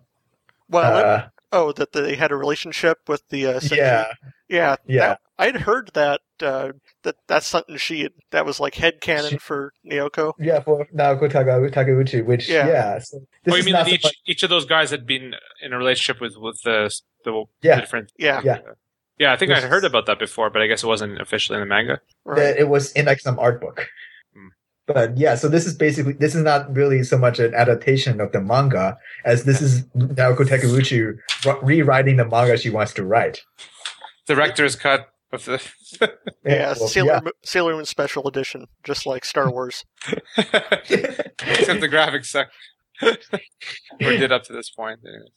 [0.69, 4.07] Well, Uh, oh, that they had a relationship with the uh, yeah,
[4.49, 5.07] yeah, Yeah.
[5.09, 9.39] that- I'd heard that uh, that that's something she that was like head canon She-
[9.39, 10.35] for Nyoko.
[10.39, 12.67] yeah, for Naoko Taka- Takeuchi, which Yeah.
[12.67, 14.91] yeah, so this oh, you is mean not that each much- each of those guys
[14.91, 17.81] had been in a relationship with with the the Yeah.
[17.81, 18.13] different?
[18.19, 18.41] Yeah.
[18.45, 18.59] Yeah.
[19.19, 19.33] yeah.
[19.33, 21.61] I think I This heard about that before, but I guess it wasn't officially in
[21.61, 22.01] the manga.
[22.25, 22.37] Right.
[22.41, 23.89] that it was in like some art book.
[24.93, 28.33] But yeah, so this is basically this is not really so much an adaptation of
[28.33, 33.43] the manga as this is Naoko Takeuchi re- rewriting the manga she wants to write.
[34.27, 35.63] Director's cut of the.
[36.45, 37.21] yeah, well, Sailor, yeah.
[37.23, 39.85] Mo- Sailor Moon Special Edition, just like Star Wars.
[40.37, 42.49] Except the graphics suck.
[43.03, 43.17] or
[44.01, 45.01] did up to this point.
[45.07, 45.31] Anyways.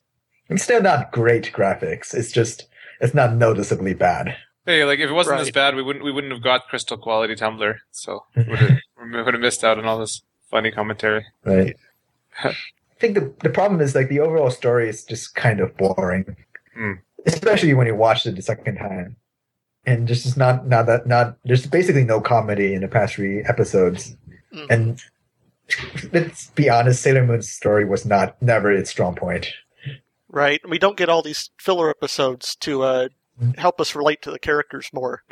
[0.50, 2.14] It's still not great graphics.
[2.14, 2.68] It's just
[3.02, 4.36] it's not noticeably bad.
[4.66, 7.36] Hey, like if it wasn't this bad, we wouldn't we wouldn't have got crystal quality
[7.36, 7.76] Tumblr.
[7.92, 8.44] So we
[9.04, 11.26] would have, we would have missed out on all this funny commentary.
[11.44, 11.76] Right.
[12.44, 12.56] I
[13.00, 16.36] think the the problem is like the overall story is just kind of boring.
[16.76, 16.94] Hmm.
[17.26, 19.18] Especially when you watch it the second time.
[19.86, 23.42] And just is not not that not there's basically no comedy in the past three
[23.44, 24.16] episodes.
[24.54, 24.68] Mm.
[24.70, 25.02] And
[26.14, 29.48] let's be honest, Sailor Moon's story was not never its strong point.
[30.30, 30.62] Right.
[30.68, 33.10] We don't get all these filler episodes to uh,
[33.58, 35.24] help us relate to the characters more.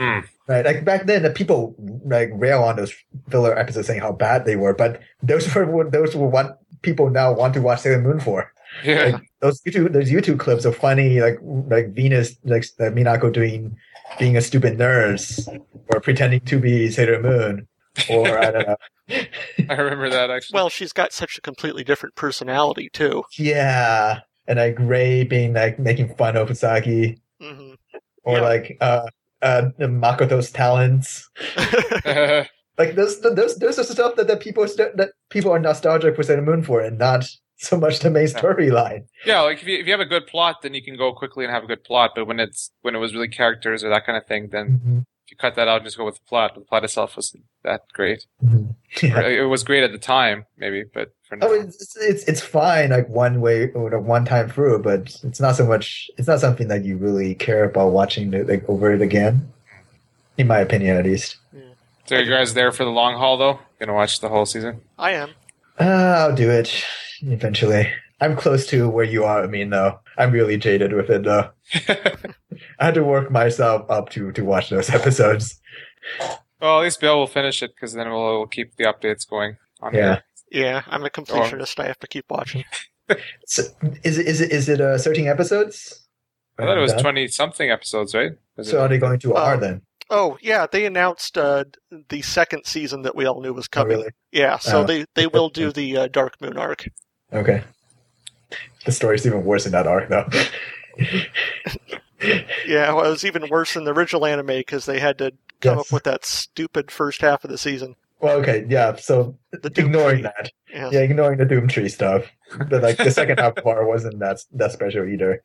[0.47, 2.93] Right, like back then, the people like rail on those
[3.29, 7.09] filler episodes saying how bad they were, but those were what those were what people
[7.09, 8.51] now want to watch Sailor Moon for.
[8.83, 9.03] Yeah.
[9.05, 13.77] Like those YouTube, those YouTube clips of funny like like Venus, like uh, Minako doing
[14.19, 15.47] being a stupid nurse
[15.93, 17.67] or pretending to be Sailor Moon,
[18.09, 18.77] or I don't know.
[19.69, 20.55] I remember that actually.
[20.55, 23.23] Well, she's got such a completely different personality too.
[23.37, 27.73] Yeah, and like Rei being like making fun of Usagi, hmm
[28.23, 28.43] or Yeah.
[28.43, 29.07] like uh
[29.41, 31.29] uh Makoto's talents.
[32.77, 36.23] like those those those are stuff that, that people st- that people are nostalgic for
[36.23, 37.25] Sailor Moon for, and not
[37.57, 39.05] so much the main storyline.
[39.25, 41.45] yeah, like if you if you have a good plot, then you can go quickly
[41.45, 42.11] and have a good plot.
[42.15, 45.05] But when it's when it was really characters or that kind of thing, then if
[45.31, 47.81] you cut that out and just go with the plot, the plot itself wasn't that
[47.93, 48.25] great.
[49.01, 49.21] Yeah.
[49.21, 52.89] It was great at the time, maybe, but for now, Oh, it's, it's it's fine
[52.89, 56.11] like one way or one time through, but it's not so much.
[56.17, 59.49] It's not something that you really care about watching it like over it again,
[60.37, 61.37] in my opinion, at least.
[62.05, 63.59] so you guys there for the long haul though?
[63.79, 64.81] Gonna watch the whole season?
[64.99, 65.29] I am.
[65.79, 66.83] Uh, I'll do it
[67.21, 67.87] eventually.
[68.19, 69.41] I'm close to where you are.
[69.41, 71.49] I mean, though, I'm really jaded with it, though.
[72.81, 75.61] I had to work myself up to to watch those episodes.
[76.59, 79.55] well, at least Bill will finish it because then we'll, we'll keep the updates going.
[79.81, 80.19] On Yeah.
[80.49, 80.63] here.
[80.63, 81.79] Yeah, I'm a completionist.
[81.79, 82.65] I have to keep watching.
[83.45, 83.63] So,
[84.03, 86.07] is it is it is it uh, 13 episodes?
[86.57, 88.31] I thought it was twenty something episodes, right?
[88.55, 88.81] Was So it?
[88.81, 89.81] are they going to Uh, R then?
[90.09, 91.65] Oh yeah, they announced uh,
[92.07, 93.97] the second season that we all knew was Oh, coming.
[93.97, 94.11] really?
[94.31, 94.83] Yeah, so Oh.
[94.85, 96.87] they they will do the uh, Dark Moon arc.
[97.33, 97.63] Okay.
[98.85, 100.27] The story's even worse in that arc, though.
[102.67, 105.31] Yeah, well, it was even worse than the original anime because they had to
[105.61, 105.87] come Yes.
[105.87, 107.95] up with that stupid first half of the season.
[108.19, 108.95] well, okay, yeah.
[108.95, 110.21] So The ignoring Tree.
[110.23, 110.89] that, Yeah.
[110.91, 112.25] yeah, ignoring the Doom Tree stuff,
[112.69, 115.43] but like the second half of R wasn't that that special either.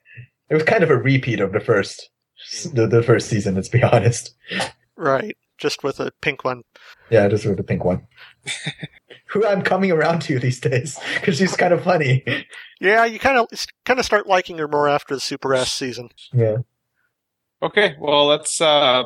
[0.51, 2.11] It was kind of a repeat of the first
[2.73, 3.55] the, the first season.
[3.55, 4.35] Let's be honest.
[4.97, 6.62] Right, just with a pink one.
[7.11, 8.07] Yeah, just with a pink one.
[9.37, 12.25] who I'm coming around to these days because she's kind of funny.
[12.81, 13.49] Yeah, you kind of
[13.85, 16.11] kind of start liking her more after the Super S season.
[16.33, 16.59] Yeah.
[17.62, 19.05] Okay, well, let's uh,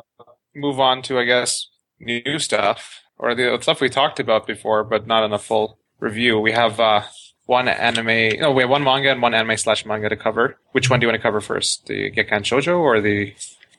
[0.55, 5.07] move on to, I guess, new stuff or the stuff we talked about before, but
[5.07, 6.39] not in a full review.
[6.39, 7.03] We have uh,
[7.47, 10.59] one anime, no, we have one manga and one anime slash manga to cover.
[10.73, 11.87] Which one do you want to cover first?
[11.87, 13.35] The Gekkan Shoujo or the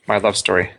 [0.06, 0.70] My Love Story?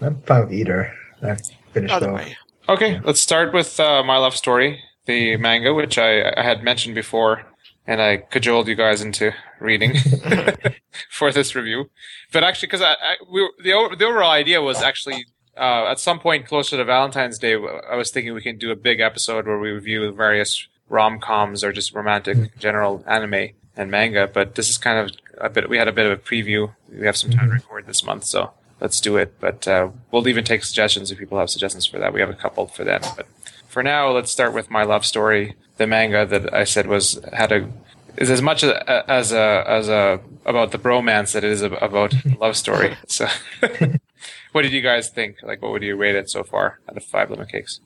[0.00, 0.92] I'm fine with either.
[1.22, 1.36] I
[1.72, 2.16] finished Either both.
[2.16, 2.36] way,
[2.68, 6.94] Okay, let's start with uh, My Love Story, the manga, which I, I had mentioned
[6.94, 7.46] before,
[7.86, 9.94] and I cajoled you guys into reading
[11.10, 11.88] for this review.
[12.30, 15.24] But actually, because I, I we the the overall idea was actually
[15.56, 18.76] uh, at some point closer to Valentine's Day, I was thinking we can do a
[18.76, 24.26] big episode where we review various rom coms or just romantic general anime and manga.
[24.26, 25.70] But this is kind of a bit.
[25.70, 26.74] We had a bit of a preview.
[26.92, 29.34] We have some time to record this month, so let's do it.
[29.40, 32.12] But uh, we'll even take suggestions if people have suggestions for that.
[32.12, 33.12] We have a couple for that.
[33.16, 33.26] But
[33.68, 37.52] for now, let's start with my love story, the manga that I said was had
[37.52, 37.68] a
[38.16, 42.14] is as much a, as a as a about the bromance that it is about
[42.40, 42.96] love story.
[43.06, 43.28] So,
[44.52, 45.36] what did you guys think?
[45.42, 47.80] Like, what would you rate it so far out of five lemon cakes?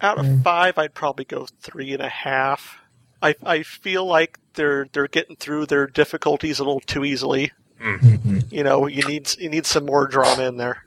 [0.00, 2.78] out of five, I'd probably go three and a half.
[3.22, 7.52] I I feel like they're they're getting through their difficulties a little too easily.
[7.80, 8.50] Mhm.
[8.52, 10.84] You know, you need you need some more drama in there.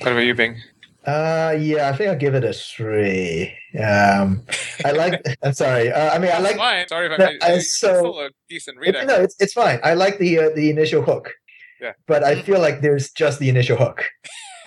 [0.00, 0.56] What about you, Bing?
[1.04, 3.52] Uh, yeah, I think I'll give it a three.
[3.76, 4.42] Um,
[4.84, 5.20] I like.
[5.42, 5.90] I'm sorry.
[5.92, 6.56] Uh, I mean, I like.
[6.56, 6.86] Fine.
[6.88, 7.38] Sorry if I.
[7.44, 8.94] I- It's so- still a decent read.
[8.94, 9.80] It, no, it's it's fine.
[9.82, 11.32] I like the uh, the initial hook.
[11.80, 11.92] Yeah.
[12.06, 14.04] But I feel like there's just the initial hook.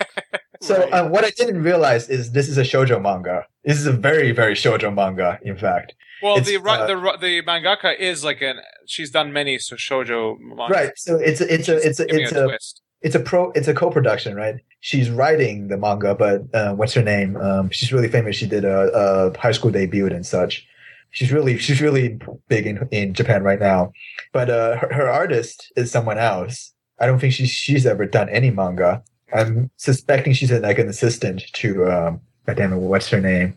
[0.62, 0.92] So Right.
[0.92, 3.44] uh, what I didn't realize is this is a shojo manga.
[3.64, 5.94] This is a very very shojo manga, in fact.
[6.22, 8.60] Well, it's, the, uh, the the mangaka is like an.
[8.86, 10.72] She's done many so shoujo manga.
[10.72, 10.92] Right.
[10.96, 12.82] So it's a, it's a it's a it's a, a twist.
[13.02, 14.56] it's a pro it's a co-production, right?
[14.80, 17.36] She's writing the manga, but uh, what's her name?
[17.36, 18.36] Um, she's really famous.
[18.36, 20.66] She did a, a high school debut and such.
[21.10, 23.92] She's really she's really big in in Japan right now.
[24.32, 26.72] But uh, her, her artist is someone else.
[26.98, 29.02] I don't think she's she's ever done any manga.
[29.34, 33.54] I'm suspecting she's like an assistant to um, God damn it, what's her name?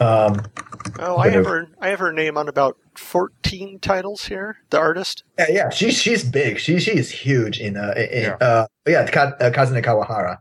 [0.00, 0.42] Um,
[0.98, 4.56] Oh, I have her I have her name on about fourteen titles here.
[4.70, 5.24] The artist.
[5.38, 6.58] Yeah, yeah, she's she's big.
[6.58, 8.36] She she's huge in uh in, Yeah.
[8.40, 10.38] uh yeah Ka- uh, Kazune Kawahara.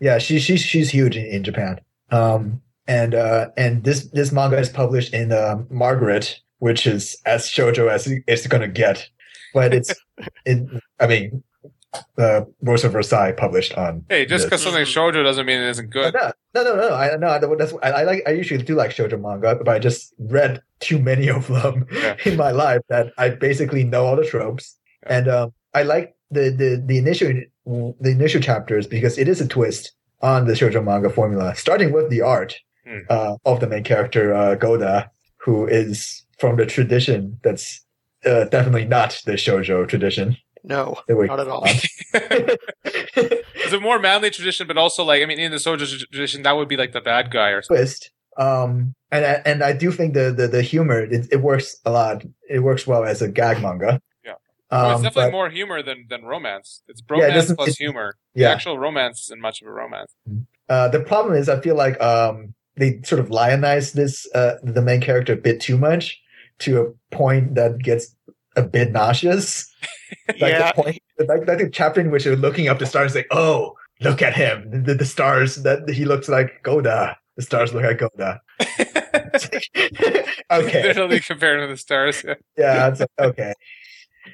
[0.00, 1.80] Yeah, she she's she's huge in, in Japan.
[2.10, 7.46] Um and uh and this this manga is published in um, Margaret, which is as
[7.46, 9.08] shoujo as it's gonna get,
[9.52, 9.92] but it's
[10.46, 10.66] it.
[11.00, 11.42] I mean,
[12.18, 14.04] uh, Rose of Versailles published on.
[14.08, 16.14] Hey, just because something's shoujo doesn't mean it isn't good.
[16.14, 16.94] No, no, no, no.
[16.94, 18.22] I no, I- that's I, I like.
[18.26, 22.16] I usually do like shoujo manga, but I just read too many of them Yeah.
[22.24, 24.76] in my life that I basically know all the tropes.
[25.04, 25.18] Yeah.
[25.18, 27.32] And um, I like the, the the initial
[27.66, 32.10] the initial chapters because it is a twist on the shoujo manga formula, starting with
[32.10, 33.00] the art Hmm.
[33.10, 37.84] uh, of the main character uh, Goda, who is from the tradition that's
[38.24, 40.38] uh, definitely not the shoujo tradition.
[40.68, 41.66] No, that we- not at all.
[43.60, 46.52] It's a more manly tradition, but also like I mean, in the shoujo tradition, that
[46.56, 47.82] would be like the bad guy or something.
[47.84, 48.10] twist.
[48.36, 51.90] Um, and I- and I do think the the, the humor it, it works a
[51.90, 52.24] lot.
[52.48, 54.00] It works well as a gag manga.
[54.24, 54.34] Yeah.
[54.70, 56.82] Well, Um, it's definitely but- more humor than, than romance.
[56.88, 58.16] It's Yeah, it romance plus it- humor.
[58.34, 60.12] The actual romance isn't much of a romance.
[60.68, 64.82] Uh, the problem is, I feel like um, they sort of lionize this uh, the
[64.82, 66.20] main character a bit too much
[66.60, 66.84] to a
[67.16, 68.14] point that gets
[68.58, 69.72] a bit nauseous.
[70.28, 73.14] Like yeah, the point, like, like the chapter in which they're looking up the stars,
[73.14, 77.16] like, oh, look at him, the, the stars that he looks like Goda.
[77.36, 78.40] The stars look like Goda.
[80.50, 82.24] okay, They're totally comparing to the stars.
[82.24, 82.34] Yeah.
[82.56, 83.52] yeah, it's like, okay.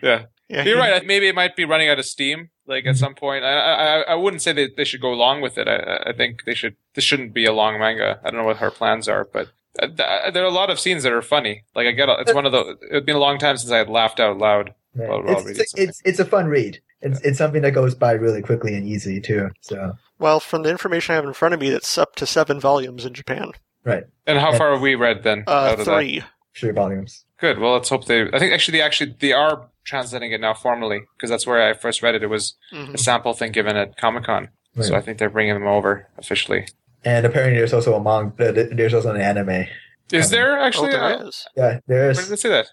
[0.03, 0.25] yeah.
[0.49, 0.63] yeah.
[0.65, 1.05] You're right.
[1.05, 2.51] Maybe it might be running out of steam.
[2.67, 2.91] Like Mm-hmm.
[2.91, 5.69] at some point, I, I I wouldn't say that they should go along with it.
[5.69, 6.77] I, I think they should.
[6.95, 8.21] This shouldn't be a long manga.
[8.25, 11.03] I don't know what her plans are, but th- there are a lot of scenes
[11.03, 11.65] that are funny.
[11.75, 12.77] Like I get, it's one of the.
[12.91, 14.75] It's been a long time since I had laughed out loud.
[14.97, 15.09] Yeah.
[15.09, 16.81] Well, well, it's, it's, it's it's a fun read.
[17.01, 19.51] It's it's something that goes by really quickly and easy too.
[19.61, 22.61] So Well, from the information I have in front of me, that's up to seven
[22.61, 23.51] volumes in Japan.
[23.85, 24.05] Right.
[24.27, 25.45] And how far have we read then?
[25.47, 25.95] Uh, out of that?
[25.97, 26.23] three.
[26.57, 27.25] three volumes.
[27.41, 27.59] Good.
[27.59, 28.23] Well, let's hope they.
[28.33, 31.75] I think actually, they actually they are translating it now formally because that's where I
[31.75, 32.23] first read it.
[32.23, 32.95] It was Mhm.
[32.95, 34.49] a sample thing given at Comic Con,
[34.81, 36.69] so I think they're bringing them over officially.
[37.05, 38.53] And apparently, there's also a manga.
[38.75, 39.67] There's also an anime.
[40.13, 40.91] Is there Oh, actually?
[40.91, 41.47] there uh, is.
[41.57, 42.67] Yeah, where there's did it say that?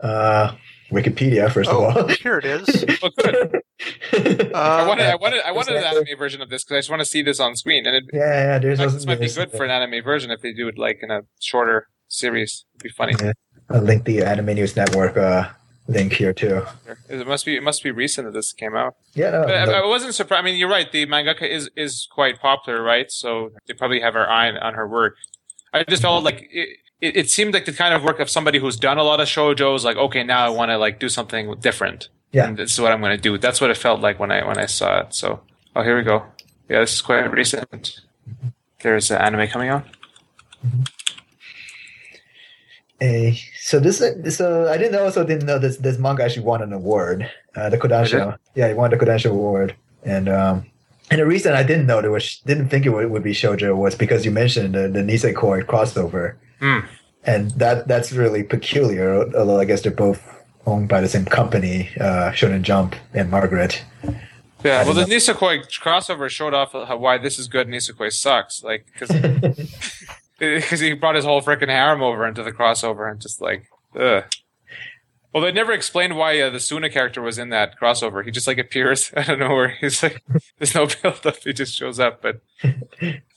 [0.00, 0.54] uh,
[0.90, 2.08] Wikipedia first Oh, of all.
[2.08, 2.84] here it is.
[3.02, 3.62] Oh, good.
[4.52, 6.74] Uh, I wanted, I wanted, I there's wanted an actually- anime version of this because
[6.76, 8.20] I just want to see this on screen, and it, yeah,
[8.54, 8.58] yeah.
[8.58, 10.76] There's like, this might be there's good for an anime version if they do it
[10.78, 12.64] like in a shorter series.
[12.74, 13.14] It'd be funny.
[13.22, 13.32] Yeah.
[13.70, 15.50] I'll link the Anime News Network uh,
[15.88, 16.64] link here too.
[17.08, 18.94] It must be, it must be recent that this came out.
[19.14, 19.72] Yeah, no, But I, no.
[19.72, 20.40] I wasn't surprised.
[20.40, 20.90] I mean, you're right.
[20.90, 23.10] The mangaka is is quite popular, right?
[23.10, 25.16] So they probably have her eye on her work.
[25.72, 26.68] I just felt like it,
[27.00, 29.28] it, it seemed like the kind of work of somebody who's done a lot of
[29.28, 29.84] shoujos.
[29.84, 32.08] Like, okay, now I want to like do something different.
[32.32, 32.46] Yeah.
[32.46, 33.38] and this is what I'm going to do.
[33.38, 35.14] That's what it felt like when I when I saw it.
[35.14, 35.40] So,
[35.74, 36.24] oh, here we go.
[36.68, 38.00] Yeah, this is quite recent.
[38.82, 39.86] There's an anime coming out.
[40.64, 40.82] Mm-hmm.
[43.00, 43.98] A so this
[44.36, 47.78] so I didn't also didn't know this this manga actually won an award, uh, the
[47.78, 48.38] Kodansha.
[48.56, 50.66] Yeah, he won the Kodansha award, and um,
[51.10, 53.76] and the reason I didn't know it was didn't think it would, would be shoujo
[53.76, 56.80] was because you mentioned the the Nisekoi crossover, Hmm.
[57.22, 59.14] and that that's really peculiar.
[59.36, 60.20] Although I guess they're both
[60.66, 63.84] owned by the same company, uh, Shonen Jump and Margaret.
[64.64, 68.64] Yeah, well, the Nisekoi crossover showed off how, why this is good Nisekoi sucks.
[68.64, 69.08] Like, because
[70.38, 73.66] he brought his whole freaking harem over into the crossover and just like,
[73.98, 74.24] ugh.
[75.34, 78.24] Well, they never explained why uh, the Suna character was in that crossover.
[78.24, 79.76] He just like appears out of nowhere.
[79.80, 80.22] He's like,
[80.58, 81.36] there's no build up.
[81.44, 82.22] He just shows up.
[82.22, 82.40] But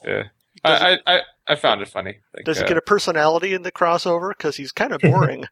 [0.06, 0.24] yeah,
[0.64, 2.20] I, I, I, I found it funny.
[2.36, 4.30] Like, Does he uh, get a personality in the crossover?
[4.30, 5.46] Because he's kind of boring.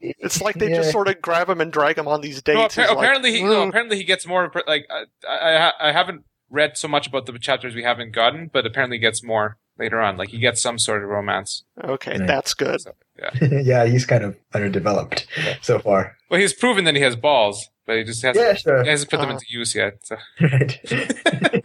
[0.00, 0.76] it's like they Yeah.
[0.76, 2.78] just sort of grab him and drag him on these No, dates.
[2.78, 4.52] appa- He's like, apparently, he, no, "Mm." apparently he gets more.
[4.66, 8.66] Like I, I, I haven't read so much about the chapters we haven't gotten, but
[8.66, 10.16] apparently gets more later on.
[10.16, 11.64] Like he gets some sort of romance.
[11.82, 12.26] okay, Right.
[12.26, 12.80] that's good.
[13.18, 13.30] yeah,
[13.62, 15.26] yeah, he's kind of underdeveloped
[15.62, 16.16] so far.
[16.30, 18.82] Well, he's proven that he has balls, but he just hasn't, Yeah, sure.
[18.84, 19.32] he hasn't put them Uh.
[19.34, 19.94] into use yet.
[20.04, 20.16] So.
[20.40, 20.80] Right.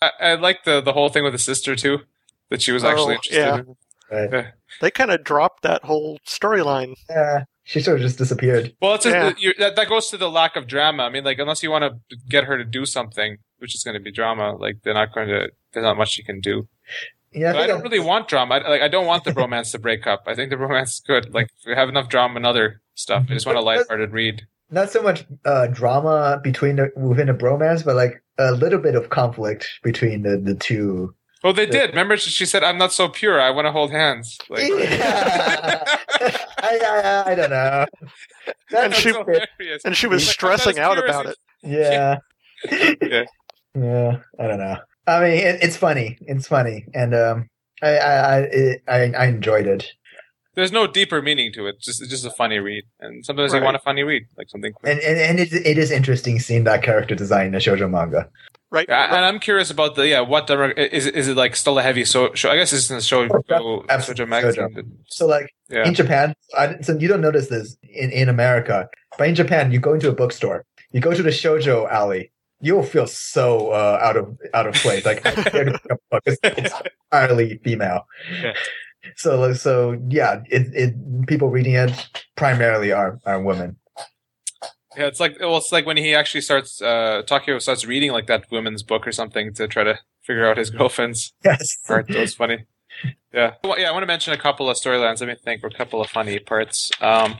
[0.00, 1.98] I, I like the the whole thing with the sister too,
[2.50, 3.36] that she was actually Oh, interested.
[4.10, 4.24] yeah.
[4.24, 4.30] in.
[4.30, 4.46] right.
[4.80, 6.94] They kind of dropped that whole storyline.
[7.10, 8.74] Yeah, she sort of just disappeared.
[8.80, 9.32] Well, it's just, Yeah.
[9.38, 11.02] you that that goes to the lack of drama.
[11.04, 13.94] I mean, like unless you want to get her to do something, which is going
[13.94, 15.50] to be drama, like they're not going to.
[15.72, 16.68] There's not much she can do.
[17.32, 18.56] Yeah, But I don't really want drama.
[18.56, 20.24] I, like I don't want the romance to break up.
[20.26, 21.32] I think the romance is good.
[21.32, 23.24] Like we have enough drama and other stuff.
[23.30, 24.42] I just want a lighthearted read.
[24.70, 28.94] not so much uh, drama between the, within the bromance, but like a little bit
[28.94, 31.14] of conflict between the the two.
[31.42, 31.90] Well, they did.
[31.90, 33.40] Remember, she she said, "I'm not so pure.
[33.40, 35.82] I want to hold hands." Like, yeah.
[36.60, 36.78] I,
[37.26, 37.86] I, I don't know.
[38.76, 39.84] And she- hilarious.
[39.84, 41.36] And she was Like, stressing out pure as about it.
[41.62, 42.18] yeah.
[43.02, 43.24] Yeah.
[43.74, 44.76] Yeah, I don't know.
[45.06, 46.18] I mean, it, it's funny.
[46.22, 47.48] It's funny, and um,
[47.82, 49.90] I I I, it, I I enjoyed it.
[50.54, 51.80] There's no deeper meaning to it.
[51.80, 53.58] Just it's just a funny read, and sometimes Right.
[53.60, 54.72] you want a funny read, like something.
[54.72, 54.92] Quick.
[54.92, 58.28] And and, and it, it is interesting seeing that character design in the shoujo manga.
[58.70, 58.86] Right?
[58.88, 60.20] Yeah, and I'm curious about the yeah.
[60.20, 62.50] What the is it- is it like still a heavy so show?
[62.50, 64.24] I guess it's in the show Oh, absolutely.
[64.24, 64.96] Shoujo magazine.
[65.08, 65.86] So like Yeah.
[65.86, 68.88] in Japan, I, so you don't notice this in, in America,
[69.18, 72.30] but in Japan, you go into a bookstore, you go to the shoujo alley,
[72.62, 75.04] you'll feel so uh, out of out of place.
[75.04, 76.22] Like I'm scared to pick up a book.
[76.26, 76.74] It's, it's
[77.12, 78.06] entirely female.
[78.42, 78.54] Yeah.
[79.16, 81.92] So so yeah, it, it people reading it
[82.36, 83.76] primarily are are women.
[84.96, 86.80] Yeah, it's like well, it's like when he actually starts.
[86.82, 90.56] uh Takeo starts reading like that women's book or something to try to figure out
[90.58, 91.78] his girlfriend's Yes.
[91.86, 92.06] part.
[92.08, 92.66] That was funny.
[93.32, 93.88] Yeah, well, yeah.
[93.88, 95.20] I want to mention a couple of storylines.
[95.20, 95.64] Let me think.
[95.64, 96.90] Or a couple of funny parts.
[97.00, 97.38] Um,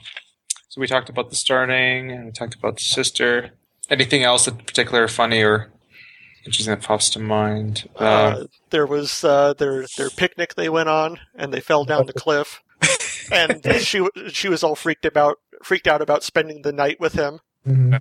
[0.71, 3.51] so we talked about the starting, and we talked about the sister.
[3.90, 5.71] Anything else in particular funny or
[6.47, 7.88] interesting that pops to mind?
[7.97, 12.07] Um, Uh, there was uh, their their picnic they went on, and they fell down
[12.07, 12.61] the cliff.
[13.31, 17.38] And she she was all freaked about freaked out about spending the night with him.
[17.66, 18.01] Mhm.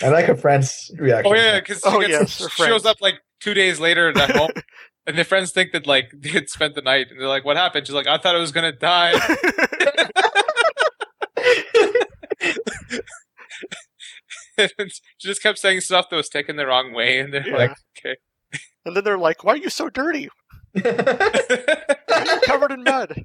[0.00, 1.32] I like her friend's reaction.
[1.32, 4.50] Oh yeah, because Oh, yes, her shows up like two days later at home,
[5.06, 7.56] and their friends think that like they had spent the night, and they're like, "What
[7.56, 9.12] happened?" She's like, "I thought I was gonna die."
[14.58, 14.70] And
[15.18, 17.56] she just kept saying stuff that was taken the wrong way, and they're Yeah.
[17.56, 18.16] like, "Okay."
[18.84, 20.28] and then they're like, "Why are you so dirty?
[20.74, 20.84] You're
[22.44, 23.24] covered in mud."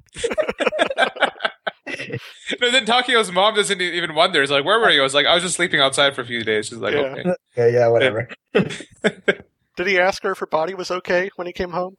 [2.60, 4.42] no, then Takeo's mom doesn't even wonder.
[4.42, 6.26] It's like, "Where were you?" I was like, "I was just sleeping outside for a
[6.26, 7.00] few days." She's like, Yeah.
[7.00, 7.24] "Okay."
[7.56, 8.28] yeah, yeah, whatever.
[8.54, 11.96] Did he ask her if her body was okay when he came home?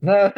[0.00, 0.32] No,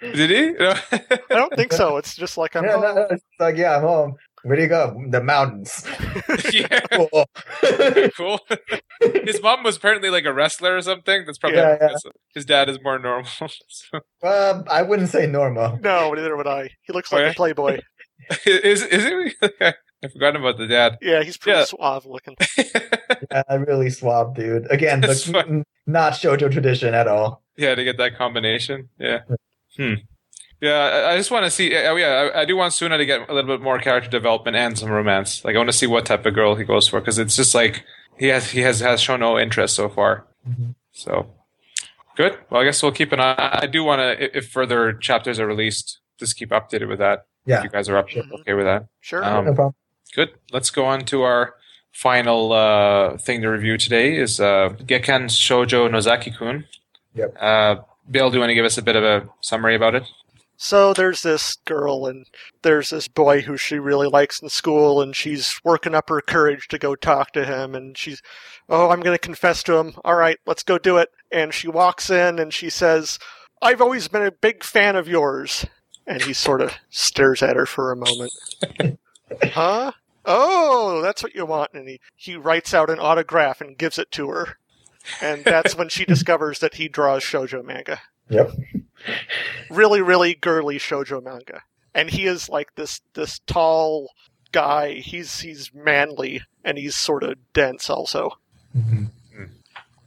[0.00, 0.52] Did he?
[0.52, 0.74] No.
[0.92, 1.96] I don't think so.
[1.96, 2.82] It's just like I'm yeah, home.
[2.94, 4.14] no, it's like yeah, I'm home.
[4.42, 4.98] Where do you go?
[5.08, 5.86] The mountains.
[6.52, 7.26] yeah, Cool.
[8.16, 8.40] cool.
[9.24, 11.24] His mom was apparently like a wrestler or something.
[11.26, 12.10] That's probably Yeah, yeah.
[12.34, 13.28] his dad is more normal.
[13.68, 15.78] So- um, I wouldn't say normal.
[15.82, 16.70] No, neither would I.
[16.82, 17.30] He looks Oh, like yeah?
[17.30, 17.80] a playboy.
[18.46, 19.04] is is
[19.40, 19.74] it?
[20.02, 20.96] I forgot about the dad.
[21.02, 21.64] Yeah, he's pretty Yeah.
[21.64, 22.36] suave looking.
[23.30, 24.70] Yeah, really suave, dude.
[24.70, 27.42] Again, the, not shoujo tradition at all.
[27.56, 28.88] yeah, to get that combination.
[28.98, 29.20] Yeah.
[29.76, 29.94] Hmm.
[30.60, 30.72] Yeah,
[31.08, 31.74] I, I just want to see.
[31.76, 34.56] Oh, yeah, I, I do want Suna to get a little bit more character development
[34.56, 35.44] and some romance.
[35.44, 37.54] Like, I want to see what type of girl he goes for because it's just
[37.54, 37.84] like
[38.18, 40.26] he has he has has shown no interest so far.
[40.48, 40.74] Mhm.
[40.92, 41.30] So
[42.16, 42.36] good.
[42.50, 43.58] Well, I guess we'll keep an eye.
[43.62, 47.26] I do want to, if further chapters are released, just keep updated with that.
[47.46, 47.58] Yeah.
[47.58, 48.22] If you guys are up Sure.
[48.40, 48.86] okay with that.
[49.00, 49.24] Sure.
[49.24, 49.74] Um, no problem.
[50.14, 50.30] Good.
[50.52, 51.54] Let's go on to our
[51.92, 56.66] final uh, thing to review today is uh, Gekkan Shoujo Nozaki-kun.
[57.14, 57.34] Yep.
[57.40, 57.76] Uh,
[58.10, 60.04] Bill, do you want to give us a bit of a summary about it?
[60.62, 62.26] So there's this girl and
[62.60, 66.68] there's this boy who she really likes in school and she's working up her courage
[66.68, 68.20] to go talk to him and she's,
[68.68, 69.94] oh, I'm going to confess to him.
[70.04, 71.08] All right, let's go do it.
[71.32, 73.18] And she walks in and she says,
[73.62, 75.64] I've always been a big fan of yours.
[76.06, 78.32] And he sort of stares at her for a moment.
[79.42, 79.92] huh?
[80.26, 81.70] Oh, that's what you want.
[81.72, 84.58] And he, he writes out an autograph and gives it to her.
[85.22, 88.02] And that's when she discovers that he draws shojo manga.
[88.30, 88.52] Yep.
[89.70, 91.62] Really, really girly shojo manga.
[91.94, 94.10] And he is like this this tall
[94.52, 94.94] guy.
[94.94, 98.32] He's he's manly and he's sort of dense also.
[98.76, 99.10] Mhm.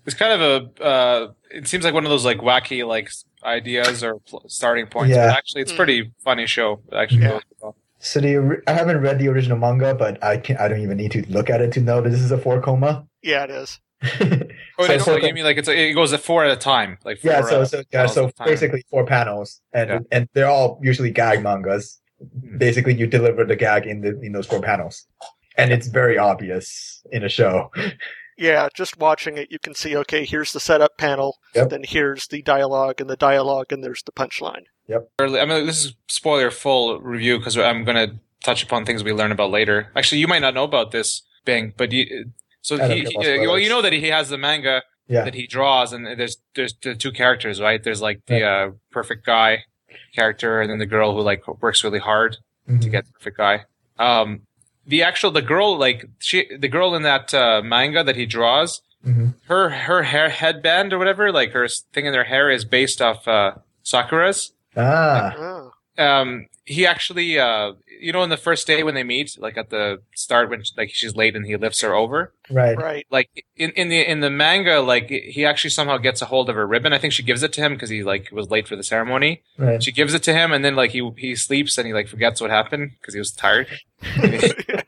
[0.05, 0.41] It's kind of
[0.79, 0.83] a.
[0.83, 3.09] Uh, it seems like one of those like wacky like
[3.43, 5.15] ideas or pl- starting points.
[5.15, 5.27] Yeah.
[5.27, 6.81] But actually, it's a pretty funny show.
[6.91, 7.39] Actually Yeah.
[7.61, 7.75] well.
[7.99, 10.97] So the ori- I haven't read the original manga, but I can I don't even
[10.97, 13.07] need to look at it to know that this is a four koma.
[13.21, 13.79] Yeah, it is.
[14.79, 16.51] Oh, So it is, four like, you mean like it's it goes at four at
[16.51, 18.47] a time, like four, yeah, so uh, so yeah, so at time.
[18.47, 19.99] basically four panels, and Yeah.
[20.11, 22.01] and they're all usually gag mangas.
[22.19, 22.57] Hmm.
[22.57, 25.05] Basically, you deliver the gag in the in those four panels,
[25.57, 27.71] and it's very obvious in a show.
[28.35, 31.69] Yeah, just watching it, you can see, okay, here's the setup panel, Yep.
[31.69, 34.63] then here's the dialogue and the dialogue, and there's the punchline.
[34.87, 35.07] Yep.
[35.19, 39.13] I mean, this is spoiler full review because I'm going to touch upon things we
[39.13, 39.91] learn about later.
[39.95, 42.31] Actually, you might not know about this, Bing, but you,
[42.63, 45.93] so he, he- well, you know that he has the manga Yeah, that he draws,
[45.93, 47.81] and there's there's the two characters, right?
[47.83, 49.65] There's like the uh, perfect guy
[50.15, 52.37] character, and then the girl who like works really hard
[52.67, 52.91] to Mhm.
[52.91, 53.65] get the perfect guy.
[53.99, 54.41] Um,
[54.87, 58.81] the actual the girl like she the girl in that uh, manga that he draws
[59.05, 59.33] Mhm.
[59.47, 63.27] her her hair headband or whatever like her thing in her hair is based off
[63.27, 63.51] uh,
[63.83, 64.53] Sakura's.
[64.77, 65.71] ah, Oh.
[65.97, 69.69] Um, he actually uh, you know in the first day when they meet like at
[69.69, 72.77] the start when like she's late and he lifts her over right.
[72.77, 73.05] Right.
[73.09, 76.55] like in, in the in the manga like he actually somehow gets a hold of
[76.55, 78.75] her ribbon i think she gives it to him because he like was late for
[78.75, 79.81] the ceremony Right.
[79.81, 82.41] she gives it to him and then like he he sleeps and he like forgets
[82.41, 83.67] what happened because he was tired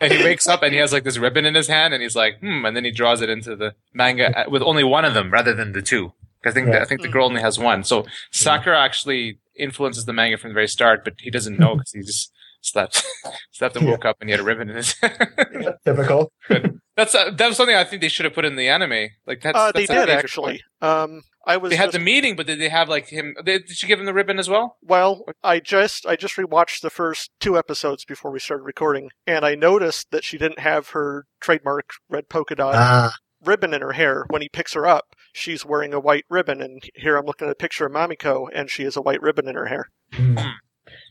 [0.02, 2.16] and he wakes up and he has like this ribbon in his hand and he's
[2.16, 5.14] like hmm and then he draws it into the manga uh, with only one of
[5.14, 6.12] them rather than the two
[6.44, 6.82] 'Cause i think Right.
[6.82, 10.54] i think the girl only has one so sakura actually influences the manga from the
[10.54, 12.32] very start but he doesn't know because he just
[12.66, 13.06] slept
[13.52, 13.92] slept and Yeah.
[13.92, 14.96] woke up and he had a ribbon in his
[15.86, 16.32] Typical.
[16.96, 19.42] that's uh, that was something i think they should have put in the anime like
[19.42, 20.62] that's, Uh, they that's a did actually.
[20.82, 23.36] Um, I was they had just, the meeting, but did they have like him?
[23.46, 24.78] They, did she give him the ribbon as well?
[24.82, 25.24] well.
[25.44, 29.54] I just I just rewatched the first two episodes before we started recording, and I
[29.54, 33.14] noticed that she didn't have her trademark red polka dot Ah,
[33.44, 34.26] ribbon in her hair.
[34.32, 37.52] When he picks her up, she's wearing a white ribbon, and here I'm looking at
[37.52, 39.92] a picture of Mamiko, and she has a white ribbon in her hair.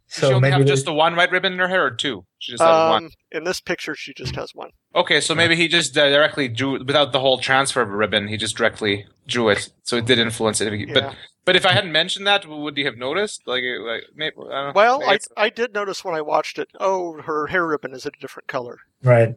[0.09, 1.90] Does So she only maybe have just the one white ribbon in her hair, or
[1.90, 2.24] two?
[2.38, 3.05] She just has one.
[3.07, 4.70] Um, in this picture, she just has one.
[4.94, 8.28] Okay, so maybe he just directly drew without the whole transfer of a ribbon.
[8.28, 10.72] He just directly drew it, so it did influence it.
[10.72, 10.94] Yeah.
[10.94, 11.14] But
[11.46, 13.42] but if I hadn't mentioned that, would you have noticed?
[13.46, 14.72] Like like maybe, I don't know.
[14.74, 16.68] Well, Maybe I I did notice when I watched it.
[16.78, 18.78] Oh, her hair ribbon is a different color.
[19.02, 19.34] right.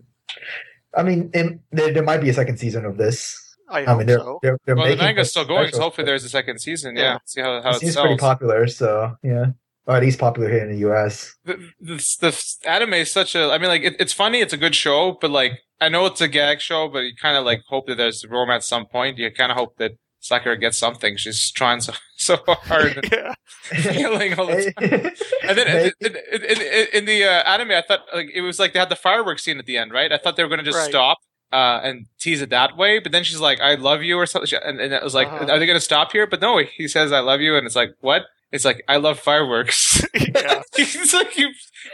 [0.95, 3.37] I mean, in, there, there might be a second season of this.
[3.69, 4.39] I I hope mean, they're so.
[4.41, 6.95] they're, they're well, the manga's still going, so hopefully there's a second season.
[6.95, 7.17] Yeah, Yeah.
[7.25, 8.67] see how how It it seems pretty popular.
[8.67, 9.47] So yeah,
[9.87, 11.35] or at least popular here in the U.S.
[11.45, 14.57] the, the, the anime is such a i mean like it, it's funny it's a
[14.57, 17.61] good show but like i know it's a gag show but you kind of like
[17.67, 21.15] hope that there's romance at some point you kind of hope that sakura gets something
[21.15, 23.33] she's trying so so hard and yeah.
[23.61, 25.11] failing all the time
[25.47, 26.15] and then in, in,
[26.51, 28.95] in, in- in the uh, anime i thought like it was like they had the
[28.95, 30.89] fireworks scene at the end right i thought they were going to just Right.
[30.89, 31.17] stop
[31.53, 34.59] uh, and tease it that way, but then she's like, "I love you" or something,
[34.65, 35.45] and, and it was like, Uh-huh.
[35.49, 37.73] "Are they going to stop here?" But no, he says, "I love you," and it's
[37.73, 40.61] like, "What?" It's like, "I love fireworks." yeah.
[40.75, 41.49] He's like, you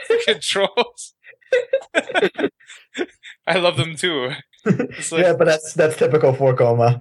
[0.08, 1.14] fucking trolls.
[3.46, 4.30] I love them too.
[4.64, 7.00] Like, yeah, but that's that's typical four koma.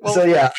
[0.00, 0.50] Well, so yeah,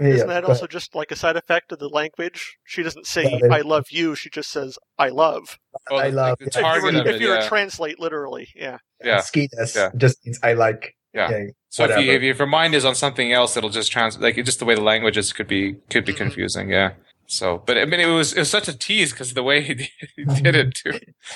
[0.00, 2.56] yeah, Isn't that go also just like a side effect of the language?
[2.64, 5.58] She doesn't say Yeah, "I love you." She just says "I love."
[5.90, 7.48] oh, I like, love- the If If you target were, of if you were Yeah.
[7.48, 8.78] translate literally, yeah.
[9.02, 9.18] Yeah.
[9.18, 9.90] Suki desu Yeah.
[9.96, 10.94] just means I like.
[11.12, 11.30] Yeah.
[11.30, 13.90] yeah, so if, you, if, you, if your mind is on something else, it'll just
[13.90, 16.16] trans like just the way the languages could be could be Mhm.
[16.18, 16.70] confusing.
[16.70, 16.92] Yeah.
[17.26, 19.74] So, but I mean, it was it was such a tease because the way he
[19.74, 20.92] did, he did it too.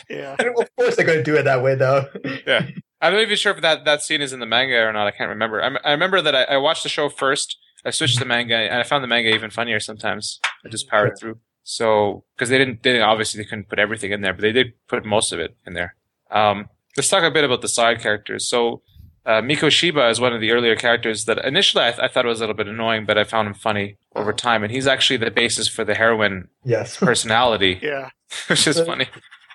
[0.09, 0.37] Yeah.
[0.39, 2.07] And of course they're going to do it that way though.
[2.47, 2.67] Yeah.
[3.01, 5.07] I'm not even sure if that, that scene is in the manga or not.
[5.07, 5.63] I can't remember.
[5.63, 7.59] I, I remember that I, I watched the show first.
[7.85, 10.41] I switched to manga, and I found the manga even funnier sometimes.
[10.65, 11.17] I just powered Sure.
[11.35, 11.41] through.
[11.65, 14.53] So, because they didn't, they didn't, obviously they couldn't put everything in there, but they
[14.53, 15.95] did put most of it in there.
[16.31, 18.49] Um, let's talk a bit about the side characters.
[18.49, 18.81] So,
[19.27, 22.41] uh, Mikoshiba is one of the earlier characters that initially I, th- I thought was
[22.41, 25.31] a little bit annoying, but I found him funny over time, and he's actually the
[25.31, 26.97] basis for the heroine yes.
[27.09, 28.11] personality, Yeah.
[28.49, 29.07] which is So- funny.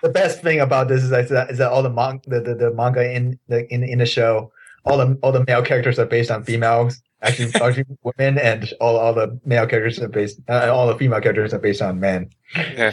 [0.02, 2.72] the best thing about this is that, is that all the, mon- the, the the
[2.74, 4.50] manga in the in in the show,
[4.84, 7.00] all the all the male characters are based on females.
[7.22, 11.20] actually, actually women and all all the male characters are based, uh, all the female
[11.20, 12.30] characters are based on men.
[12.56, 12.92] Yeah.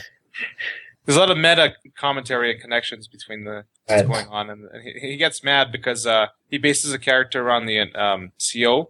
[1.06, 4.08] There's a lot of meta commentary and connections between the what's Right.
[4.08, 7.66] going on, and and he, he gets mad because uh, he bases a character on
[7.66, 8.88] the um, Seo,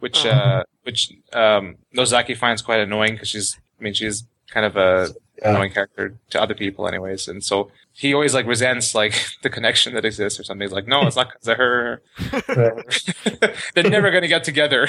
[0.00, 0.64] which uh, Uh-huh.
[0.84, 5.50] which um, Nozaki finds quite annoying because she's, I mean, she's kind of a Yeah.
[5.50, 9.92] annoying character to other people, anyways, and so he always like resents like the connection
[9.94, 10.66] that exists or something.
[10.66, 12.02] He's like, no, it's not because of her.
[13.74, 14.88] They're never gonna get together.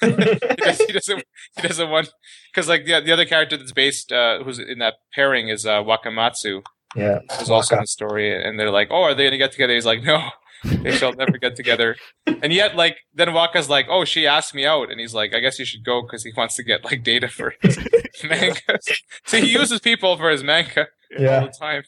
[0.00, 1.24] he, does, he doesn't.
[1.56, 2.12] He doesn't want
[2.52, 5.82] because like the the other character that's based uh, who's in that pairing is uh,
[5.82, 6.62] Wakamatsu,
[6.94, 7.20] yeah.
[7.38, 9.86] who's also in the story, and they're like, "Oh, are they gonna get together?" He's
[9.86, 10.30] like, "No,
[10.64, 11.96] they shall never get together."
[12.42, 15.40] And yet, like then Waka's like, "Oh, she asked me out," and he's like, "I
[15.40, 17.78] guess you should go because he wants to get like data for his
[18.24, 18.78] manga."
[19.26, 20.88] so he uses people for his manga
[21.40, 21.82] all the time.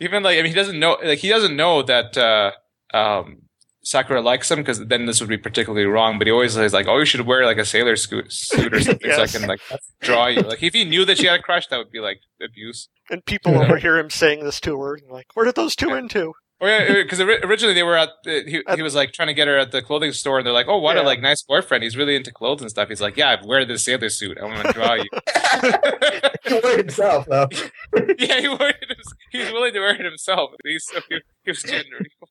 [0.00, 2.50] Even like I mean, he doesn't know like he doesn't know that uh,
[2.92, 3.42] um,
[3.84, 6.18] Sakura likes him because then this would be particularly wrong.
[6.18, 8.26] But he always is like, "Oh, you should wear like a sailor suit
[8.72, 9.60] or something so I can like
[10.00, 12.20] draw you." Like if he knew that she had a crush, that would be like
[12.42, 12.88] abuse.
[13.10, 13.64] And people Yeah.
[13.64, 15.98] overhear him saying this to her, like, where did those two Yeah.
[15.98, 16.32] into?
[16.60, 19.48] Oh yeah, because originally they were at he, At- he was like trying to get
[19.48, 21.82] her at the clothing store, and they're like, "Oh, what a like nice boyfriend.
[21.82, 24.38] He's really into clothes and stuff." He's like, "Yeah, I wear this sailor suit.
[24.40, 25.04] I want to draw you."
[26.44, 27.48] he wore it himself though.
[28.18, 28.76] yeah, he wore it.
[28.88, 30.50] hims- He's willing to wear it himself.
[30.64, 32.28] He's so he, he was gender equal.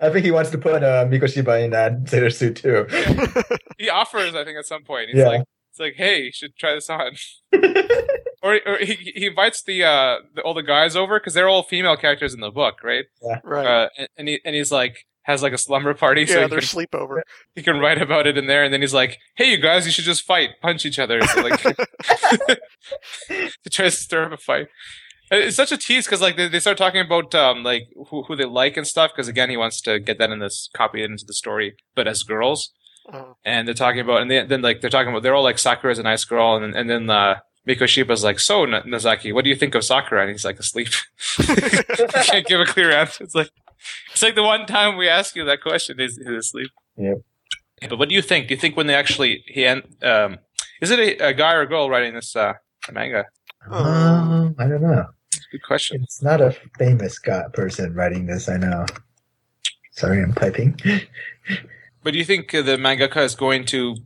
[0.00, 2.86] I think he wants to put uh, Mikoshiba in that sailor suit too.
[3.78, 5.08] He offers, I think, at some point.
[5.10, 5.28] He's Yeah.
[5.28, 7.12] like, "It's like, hey, you should try this on."
[8.42, 11.62] or, or he, he invites the, uh, the all the guys over because they're all
[11.64, 13.04] female characters in the book, right?
[13.22, 13.66] Yeah, Right.
[13.66, 16.50] Uh, and, and he and he's like has like a slumber party, so yeah, he
[16.50, 17.20] their can, sleepover.
[17.54, 18.62] he can write about it in there.
[18.62, 21.40] And then he's like, "Hey, you guys, you should just fight, punch each other." So
[21.42, 21.74] like to
[23.70, 24.68] try to stir up a fight.
[25.34, 28.22] And It's such a tease because like they, they start talking about um like who,
[28.22, 31.02] who they like and stuff because again he wants to get that in this copy
[31.02, 32.72] it into the story but as girls.
[33.12, 35.58] Uh, and they're talking about and they, then like they're talking about they're all like
[35.58, 36.54] Sakura's a nice girl.
[36.56, 40.22] And and then uh Mikoshiba's like so Na- Nozaki what do you think of Sakura?
[40.22, 40.88] And he's like asleep.
[41.36, 43.24] Can't give a clear answer.
[43.24, 43.50] It's like
[44.12, 46.70] it's like the one time we ask you that question he's, he's asleep.
[46.96, 47.18] Yep.
[47.90, 48.46] but what do you think?
[48.48, 50.38] Do you think when they actually he en- um
[50.80, 52.52] is it a, a guy or a girl writing this uh
[52.92, 53.24] manga?
[53.70, 55.06] Um, I don't know.
[55.54, 58.48] Good question It's not a famous guy person writing this.
[58.48, 58.86] I know.
[59.92, 60.78] Sorry, I'm typing.
[62.02, 63.96] But do you think uh, the mangaka is going to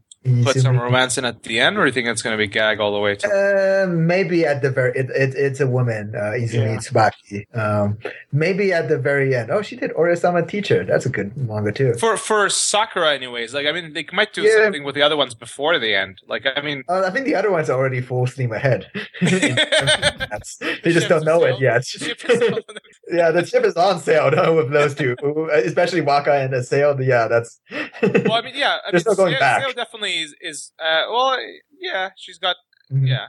[0.44, 2.46] put some romance in at the end, or do you think it's going to be
[2.46, 3.26] gag all the way to?
[3.28, 6.76] Uh, maybe at the very it, it, it's a woman, uh, Izumi Yeah.
[6.78, 7.56] Tsubaki.
[7.56, 7.98] Um,
[8.32, 9.50] maybe at the very end.
[9.50, 10.84] Oh, she did Oresama Teacher.
[10.84, 11.94] That's a good manga too.
[11.94, 13.54] For for Sakura, anyways.
[13.54, 14.64] Like I mean, they might do Yeah.
[14.64, 16.20] something with the other ones before the end.
[16.26, 18.90] Like I mean, Uh, I think the other ones are already full steam ahead.
[19.20, 21.82] That's- they just don't know are it yet.
[21.82, 22.80] the ship is on the-
[23.16, 25.16] yeah, the ship is on sale though, with those two,
[25.52, 27.00] especially Waka and the sail.
[27.00, 27.60] Yeah, that's.
[28.02, 28.78] well, I mean, yeah.
[28.86, 29.62] I There's mean, no going Sail- back.
[29.62, 30.34] Sail definitely is.
[30.40, 31.38] is uh, well,
[31.80, 32.56] yeah, she's got
[32.92, 33.08] Mhm.
[33.08, 33.26] yeah.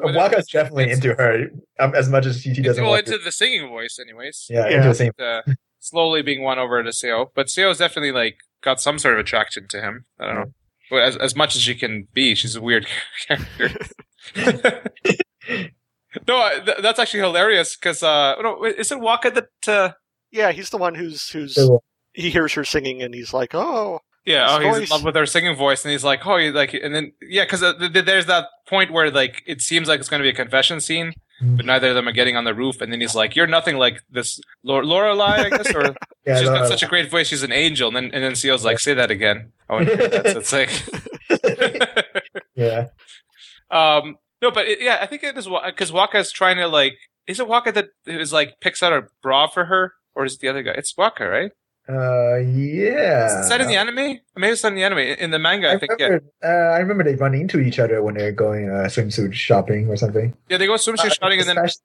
[0.00, 1.48] Waka's definitely into her
[1.80, 3.24] um, as much as she, she doesn't well into to.
[3.24, 4.46] the singing voice, anyways.
[4.48, 4.76] Yeah, Yeah.
[4.76, 5.12] into the same.
[5.18, 5.42] Uh,
[5.80, 9.66] slowly being won over to Seo, but Seo's definitely like got some sort of attraction
[9.70, 10.04] to him.
[10.20, 10.52] I don't know.
[10.90, 12.86] Well, as as much as she can be, she's a weird
[13.26, 13.70] character.
[16.26, 19.48] no, th- that's actually hilarious because uh, no, is it Waka that?
[19.72, 19.92] Uh,
[20.30, 21.58] yeah, he's the one who's who's
[22.12, 24.90] he hears her singing and he's like, oh, yeah, oh, he's voice.
[24.90, 27.44] in love with her singing voice, and he's like, oh, he like, and then yeah,
[27.44, 30.24] because uh, th- th- there's that point where like it seems like it's going to
[30.24, 33.00] be a confession scene, but neither of them are getting on the roof, and then
[33.00, 35.94] he's like, "You're nothing like this Lor- Lorelei, I guess, or
[36.26, 38.64] yeah, she's got such a great voice, she's an angel." And then and then Seo's
[38.66, 40.26] like, "Say that again." I want to hear that.
[40.26, 40.70] So it's like.
[42.54, 42.88] yeah.
[43.70, 46.94] Um, no, but it, yeah, I think it is because Waka's trying to like.
[47.26, 50.40] Is it Waka that is like picks out a bra for her, or is it
[50.40, 50.72] the other guy?
[50.72, 51.52] It's Waka, right?
[51.88, 53.40] Uh, yeah.
[53.40, 53.94] is that in the anime?
[54.36, 54.98] Maybe it's not in the anime.
[54.98, 55.92] In the manga, I, I think.
[55.98, 59.88] Yeah, uh, I remember they run into each other when they're going uh, swimsuit shopping
[59.88, 60.34] or something.
[60.48, 61.82] yeah, they go swimsuit Uh, shotting, it's and then spec-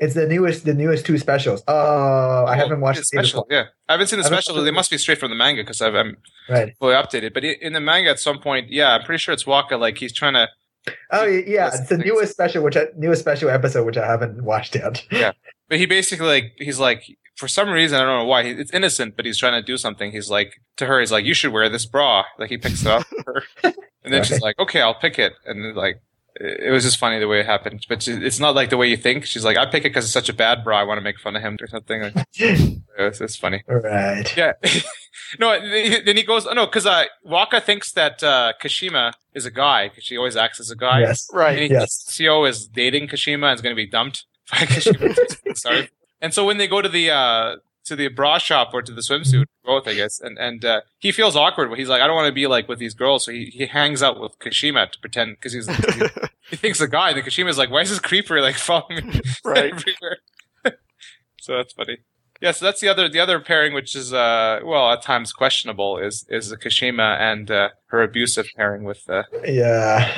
[0.00, 1.62] it's the newest, the newest two specials.
[1.66, 3.46] Oh, I haven't watched the special.
[3.50, 4.62] Yeah, I haven't seen the haven't special.
[4.62, 6.18] They must be straight from the manga because I'm
[6.48, 6.74] Right.
[6.78, 7.32] fully updated.
[7.34, 9.76] But in the manga, at some point, yeah, I'm pretty sure it's Waka.
[9.76, 10.48] Like he's trying to.
[11.10, 12.04] Oh yeah, it's the things.
[12.04, 15.04] newest special, which I, newest special episode, which I haven't watched yet.
[15.10, 15.32] Yeah,
[15.68, 17.02] but he basically like he's like
[17.38, 19.76] for some reason I don't know why he, it's innocent, but he's trying to do
[19.78, 20.10] something.
[20.12, 22.88] He's like to her, he's like, "You should wear this bra." Like he picks it
[22.88, 23.72] up for her,
[24.04, 26.00] and then she's like, "Okay, I'll pick it." And like
[26.34, 27.86] it it was just funny the way it happened.
[27.88, 29.24] But she- it's not like the way you think.
[29.24, 30.80] She's like, "I pick it because it's such a bad bra.
[30.80, 33.62] I want to make fun of him or something." Like, it's, it's funny.
[33.68, 34.36] right.
[34.36, 34.52] Yeah.
[35.38, 35.58] no,
[36.04, 39.88] then he goes, oh, no, because uh, Waka thinks that uh, Kashima is a guy
[39.88, 41.00] because she always acts as a guy.
[41.00, 41.28] Yes.
[41.32, 41.52] right.
[41.58, 42.02] And he Yes.
[42.04, 45.56] thinks Seo is dating Kashima and is going to be dumped by Kashima.
[45.56, 45.88] Sorry.
[46.20, 49.00] And so when they go to the uh, to the bra shop or to the
[49.00, 51.68] swimsuit, both I guess, and and uh, he feels awkward.
[51.70, 53.66] But he's like, I don't want to be like with these girls, so he, he
[53.66, 56.10] hangs out with Kashima to pretend because he's, he's
[56.50, 57.10] he thinks the guy.
[57.10, 59.72] And Kashima's like, why is this creeper like following me Right.
[59.72, 60.18] everywhere?
[61.40, 61.98] so that's funny.
[62.40, 65.98] Yeah, so that's the other the other pairing, which is uh well at times questionable,
[65.98, 70.12] is is the Kashima and uh, her abusive pairing with uh, Yeah.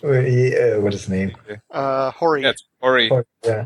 [0.00, 1.32] Uh, what is his name?
[1.70, 2.42] Uh, Hori.
[2.42, 3.10] yeah, it's Ori.
[3.10, 3.64] Oh, yeah.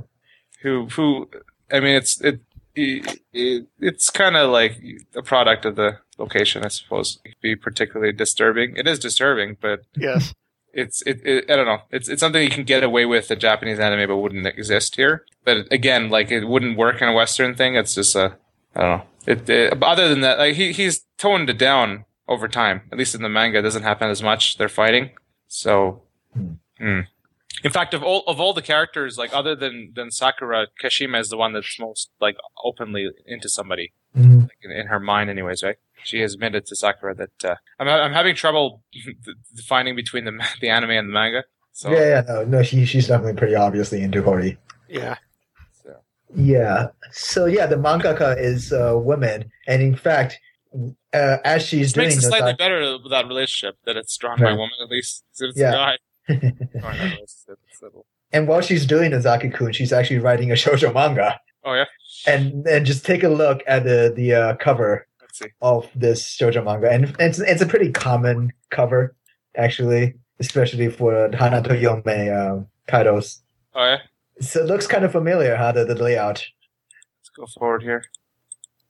[0.62, 1.28] Who who
[1.70, 2.40] I mean it's it,
[2.74, 4.80] it, it it's kind of like
[5.14, 7.18] a product of the location I suppose.
[7.24, 8.76] It could be particularly disturbing.
[8.76, 10.34] It is disturbing but Yes.
[10.72, 11.82] it's it, it I don't know.
[11.90, 15.24] It's it's something you can get away with in Japanese anime but wouldn't exist here.
[15.44, 17.74] But again like it wouldn't work in a western thing.
[17.76, 18.36] It's just a
[18.74, 19.04] I don't know.
[19.26, 22.82] It, it other than that like he he's toned it down over time.
[22.90, 24.56] At least in the manga it doesn't happen as much.
[24.58, 25.10] They're fighting.
[25.48, 26.02] So
[26.78, 27.00] Hmm.
[27.64, 31.28] In fact, of all of all the characters, like other than than Sakura, Kashima is
[31.28, 34.42] the one that's most like openly into somebody Mhm.
[34.42, 35.62] like, in, in her mind, anyways.
[35.62, 35.76] Right?
[36.04, 38.82] She has admitted to Sakura that uh, I'm I'm having trouble
[39.54, 41.44] defining between the the anime and the manga.
[41.72, 44.58] So Yeah, yeah, no, no, she, she's definitely pretty obviously into Hori.
[44.90, 45.16] Yeah.
[45.82, 45.96] so-
[46.36, 46.88] Yeah.
[47.12, 50.38] So yeah, the mangaka is a woman, and in fact,
[51.14, 54.38] uh, as she's Which doing makes it slightly I- better that relationship that it's drawn
[54.38, 55.24] by a woman at least.
[55.38, 55.70] It's Yeah.
[55.70, 55.98] a guy,
[56.28, 60.50] oh, no, it's- it's a little- and while she's doing the Zaki-kun, she's actually writing
[60.50, 61.38] a shoujo manga.
[61.64, 61.84] oh yeah,
[62.26, 65.06] And and just take a look at the the uh, cover
[65.60, 69.14] of this shoujo manga, and it's it's a pretty common cover,
[69.56, 73.42] actually, especially for Hana to Yume um, titles.
[73.74, 73.98] Oh yeah,
[74.40, 75.72] So it looks kind of familiar, huh?
[75.72, 76.44] The, the layout.
[77.20, 78.04] let's go forward here.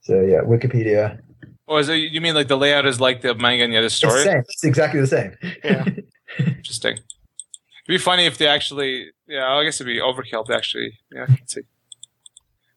[0.01, 1.19] So yeah, Wikipedia.
[1.67, 3.99] Oh, is it, you mean like the layout is like the manga and the It's
[4.01, 4.23] the story?
[4.23, 4.39] same.
[4.39, 5.31] It's exactly the same.
[5.63, 5.85] Yeah.
[6.39, 6.99] Interesting.
[7.87, 10.99] It'd be funny if they actually, yeah, I guess it'd be overkill if they actually,
[11.11, 11.61] yeah, let's see.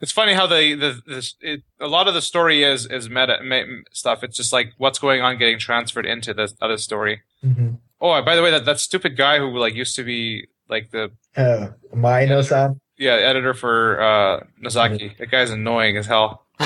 [0.01, 3.43] It's funny how they, the, the it, a lot of the story is, is meta
[3.43, 4.23] me, stuff.
[4.23, 7.23] It's just like what's going on getting transferred into the other story.
[7.45, 7.79] Mhm.
[8.01, 11.13] Oh, by the way, that, that stupid guy who like used to be like the,
[11.37, 12.81] Oh, Maeno-san.
[12.99, 15.13] yeah, editor for, uh, Nozaki.
[15.19, 16.45] That guy's annoying as hell.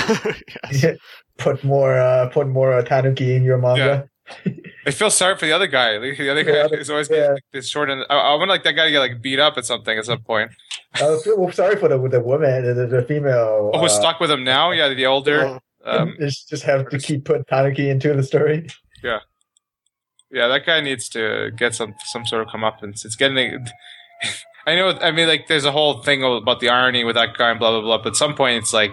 [0.73, 0.97] yes.
[1.39, 4.09] put more uh, put more uh, Tanuki in your manga.
[4.87, 5.99] I feel sorry for the other guy.
[5.99, 7.17] Like, the other The guy is always yeah.
[7.17, 9.59] getting this short and I, I want like that guy to get like beat up
[9.59, 10.53] at something at some point.
[10.95, 13.71] I was well, sorry for the the woman, the, the female.
[13.75, 14.71] Oh, who's uh, stuck with him now?
[14.73, 15.61] Yeah, the older.
[15.85, 18.67] Um, just just have to keep putting Tanuki into the story.
[19.03, 19.21] Yeah,
[20.31, 23.05] yeah, that guy needs to get some some sort of comeuppance.
[23.05, 23.67] It's getting.
[24.67, 24.91] I know.
[25.01, 27.71] I mean, like, there's a whole thing about the irony with that guy and blah
[27.71, 27.99] blah blah.
[27.99, 28.93] But at some point, it's like,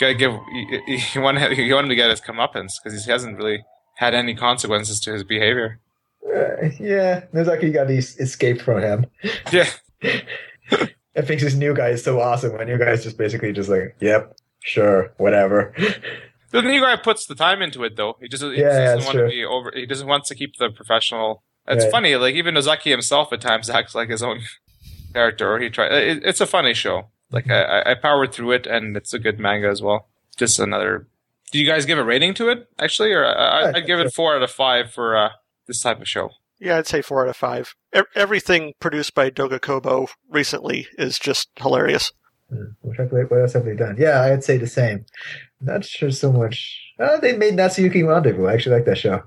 [0.00, 0.32] gotta give.
[0.32, 3.62] You, you want you want him to get his comeuppance because he hasn't really
[3.98, 5.80] had any consequences to his behavior.
[6.24, 9.06] Uh, yeah, Nozaki got these escaped from him.
[9.52, 9.68] Yeah,
[11.16, 12.52] I think this new guy is so awesome.
[12.56, 15.74] When new guy is just basically just like, yep, sure, whatever.
[16.52, 18.16] the new guy puts the time into it though.
[18.20, 19.24] He just, he Yeah, doesn't want true.
[19.24, 19.72] to be over.
[19.74, 21.42] He doesn't want to keep the professional.
[21.66, 21.90] It's Right.
[21.90, 22.14] funny.
[22.16, 24.40] Like even Nozaki himself at times acts like his own
[25.12, 25.86] character, or he try.
[25.88, 27.08] It, it's a funny show.
[27.30, 30.08] Like I, I- I powered through it, and it's a good manga as well.
[30.36, 31.08] Just another.
[31.50, 33.98] Do you guys give a rating to it actually, or I, I, Yeah, I'd give
[34.00, 35.30] it four out of five for uh,
[35.66, 36.30] this type of show.
[36.60, 37.74] yeah, I'd say four out of five.
[37.96, 42.12] E- everything produced by Doga Kobo recently is just hilarious.
[42.80, 43.96] What have they- what else have they done?
[43.98, 45.04] Yeah, I'd say the same.
[45.60, 46.78] Not sure so much.
[46.98, 48.46] Uh, they made Natsuyuki Rendezvous.
[48.46, 49.22] I actually like that show.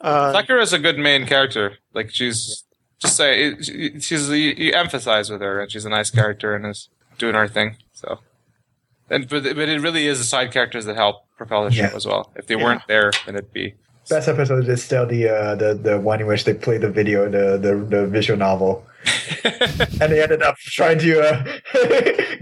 [0.00, 1.78] Uh, is a good main character.
[1.94, 2.64] Like she's
[2.98, 6.88] just say she's you, you empathize with her, and she's a nice character and is
[7.18, 7.76] doing her thing.
[7.92, 8.20] So,
[9.14, 11.96] and but but it really is the side characters that help propel the show Yeah.
[12.00, 12.32] as well.
[12.36, 12.64] If they Yeah.
[12.64, 13.74] weren't there, then it'd be
[14.10, 17.18] Best episode is still the uh, the the one in which they play the video,
[17.36, 18.84] the the, the visual novel,
[19.44, 21.42] and they ended up trying to uh,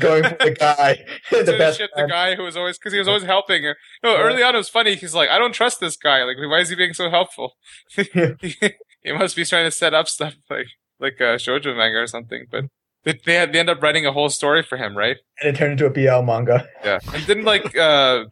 [0.00, 0.98] going for the guy,
[1.30, 1.78] the the best.
[1.78, 3.76] shit the guy who was always because he was always helping her.
[4.02, 4.96] No, early on it was funny.
[4.96, 6.24] He's like, I don't trust this guy.
[6.24, 7.52] Like, why is he being so helpful?
[7.94, 10.66] he must be trying to set up stuff like
[10.98, 12.46] like a shoujo manga or something.
[12.50, 12.64] But
[13.04, 15.16] they they, had, they end up writing a whole story for him, right?
[15.40, 16.66] and it turned into a BL manga.
[16.84, 18.24] Yeah, and didn't like uh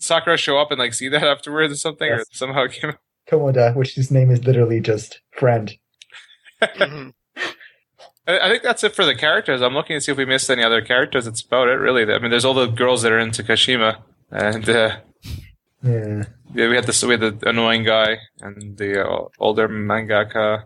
[0.00, 2.26] Sakura show up and like see that afterwards or something, or Yes.
[2.32, 2.92] somehow it came.
[3.30, 5.72] Tomoda, which his name is literally just friend.
[6.62, 7.12] mhm.
[8.26, 9.62] I, I think that's it for the characters.
[9.62, 11.26] I'm looking to see if we missed any other characters.
[11.26, 12.02] It's about it, really.
[12.12, 13.98] I mean, there's all the girls that are into Kashima,
[14.30, 14.96] and uh,
[15.82, 16.24] Yeah.
[16.54, 20.64] yeah, we had the we had the annoying guy and the uh, older mangaka.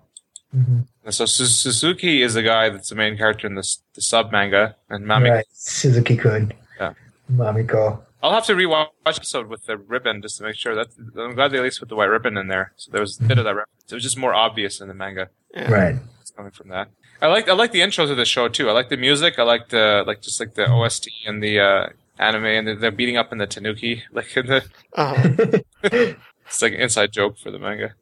[0.65, 0.81] Hmm
[1.11, 4.77] So Su- Suzuki is the guy that's the main character in this the sub manga,
[4.89, 5.31] and Mami.
[5.31, 6.53] Right, Suzuki Kun.
[6.81, 6.95] Yeah.
[7.33, 8.01] Mamiko.
[8.23, 10.75] I'll have to rewatch the episode with the ribbon just to make sure.
[10.75, 10.89] That
[11.19, 13.23] I'm glad they at least put the white ribbon in there, so there was a
[13.25, 13.93] bit of that reference.
[13.93, 15.29] It was just more obvious in the manga.
[15.55, 15.71] Yeah.
[15.71, 15.97] Right.
[16.21, 16.89] It's coming from that.
[17.23, 18.69] I like I like the intros of the show too.
[18.69, 19.39] I like the music.
[19.39, 21.87] I like the like just like the OST and the uh,
[22.19, 25.59] anime, and they're, they're beating up in the Tanuki, like in the Uh-huh.
[26.47, 27.95] it's like an inside joke for the manga.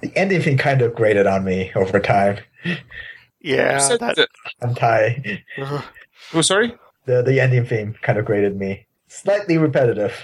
[0.00, 2.38] The ending thing kind of grated on me over time.
[3.40, 4.16] Yeah, You said that.
[4.16, 4.28] that-
[4.60, 5.82] Anti uh,
[6.34, 6.74] oh, sorry.
[7.06, 8.86] the the ending theme kind of grated me.
[9.08, 10.14] Slightly repetitive.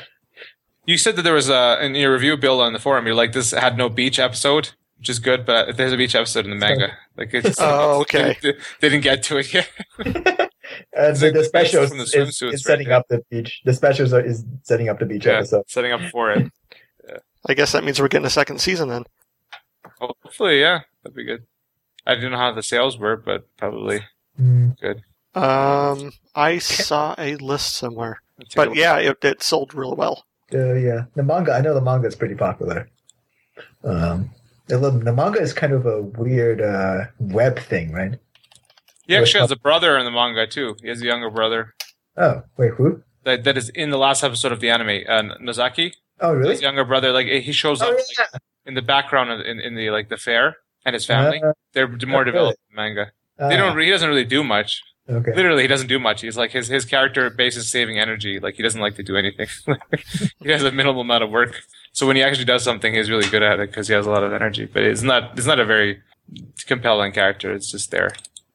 [0.86, 3.06] You said that there was a in your review, Bill, on the forum.
[3.06, 6.44] You're like, this had no beach episode, which is good, but there's a beach episode
[6.44, 6.88] in the manga.
[7.16, 8.38] Like, it's Oh, okay.
[8.42, 9.68] They, they didn't get to it yet.
[10.94, 12.96] And the, like the based specials the is, swimsuits, is setting right?
[12.96, 13.60] up the beach.
[13.66, 15.64] The specials are, is setting up the beach yeah, episode.
[15.68, 16.50] setting up for it.
[17.46, 19.04] I guess that means we're getting a second season then.
[20.02, 21.44] Hopefully, yeah, that'd be good.
[22.06, 24.00] I didn't know how the sales were, but probably.
[24.40, 24.76] Mm.
[25.34, 30.24] Um, I saw a list somewhere, I'll but yeah, it, it sold real well.
[30.52, 31.52] Uh, yeah, the manga.
[31.52, 32.88] I know the manga is pretty popular.
[33.84, 34.30] Um,
[34.66, 38.18] the, the manga is kind of a weird uh, web thing, right?
[39.06, 40.76] he actually has a brother in the manga too.
[40.82, 41.74] He has a younger brother
[42.16, 43.02] Oh, wait, who?
[43.24, 45.04] that that is in the last episode of the anime.
[45.08, 46.52] Uh, Nozaki, Oh, really?
[46.52, 48.24] his younger brother, like he shows Oh, up yeah.
[48.32, 51.42] like, in the background of, in in the like the fair and his family.
[51.42, 52.24] Uh, They're more really?
[52.24, 53.12] developed in the manga.
[53.38, 53.78] They ah, don't.
[53.78, 54.82] He doesn't really do much.
[55.08, 55.34] Okay.
[55.34, 56.20] Literally, he doesn't do much.
[56.20, 58.38] He's like his his character base is saving energy.
[58.38, 59.48] Like he doesn't like to do anything.
[60.40, 61.60] he has a minimal amount of work.
[61.92, 64.10] So when he actually does something, he's really good at it because he has a
[64.10, 64.66] lot of energy.
[64.66, 66.02] But it's not it's not a very
[66.66, 67.52] compelling character.
[67.52, 68.10] It's just there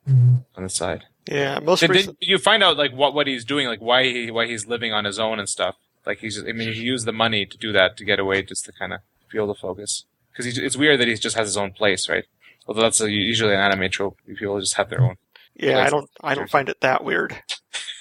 [0.10, 0.46] Mhm.
[0.56, 1.04] on the side.
[1.30, 2.20] Yeah, most Did, recent.
[2.22, 4.94] did you find out like what what he's doing, like why he why he's living
[4.94, 5.76] on his own and stuff?
[6.06, 8.42] Like he's just, I mean he used the money to do that to get away,
[8.42, 9.02] just to kind of
[9.32, 10.06] be able to focus.
[10.32, 12.26] Because it's weird that he just has his own place, right?
[12.68, 14.18] Although that's a, usually an anime trope.
[14.28, 15.16] People just have their own.
[15.56, 16.10] Yeah, I don't.
[16.22, 17.36] I don't find it that weird.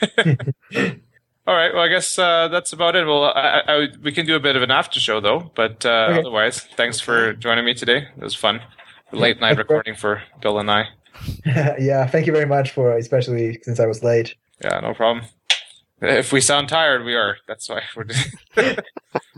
[1.46, 1.72] All right.
[1.72, 3.06] Well, I guess uh, that's about it.
[3.06, 3.30] Well, I,
[3.66, 5.50] I, I- we can do a bit of an after show though.
[5.54, 6.18] But uh, Okay.
[6.20, 8.08] otherwise, thanks for joining me today.
[8.16, 8.60] It was fun.
[9.12, 10.86] Late night recording for Bill and I.
[11.46, 14.34] yeah, thank you very much for, especially since I was late.
[14.62, 15.24] Yeah, no problem.
[16.02, 17.36] If we sound tired, we are.
[17.48, 18.76] That's why we're.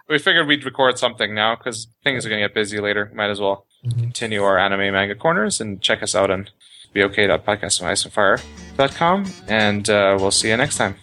[0.09, 3.11] We figured we'd record something now because things are going to get busy later.
[3.15, 3.99] Might as well Mhm.
[4.01, 6.49] continue our anime manga corners and check us out on
[6.95, 9.27] bok.podcastonicefire.com.
[9.49, 10.97] And uh, we'll see you next time.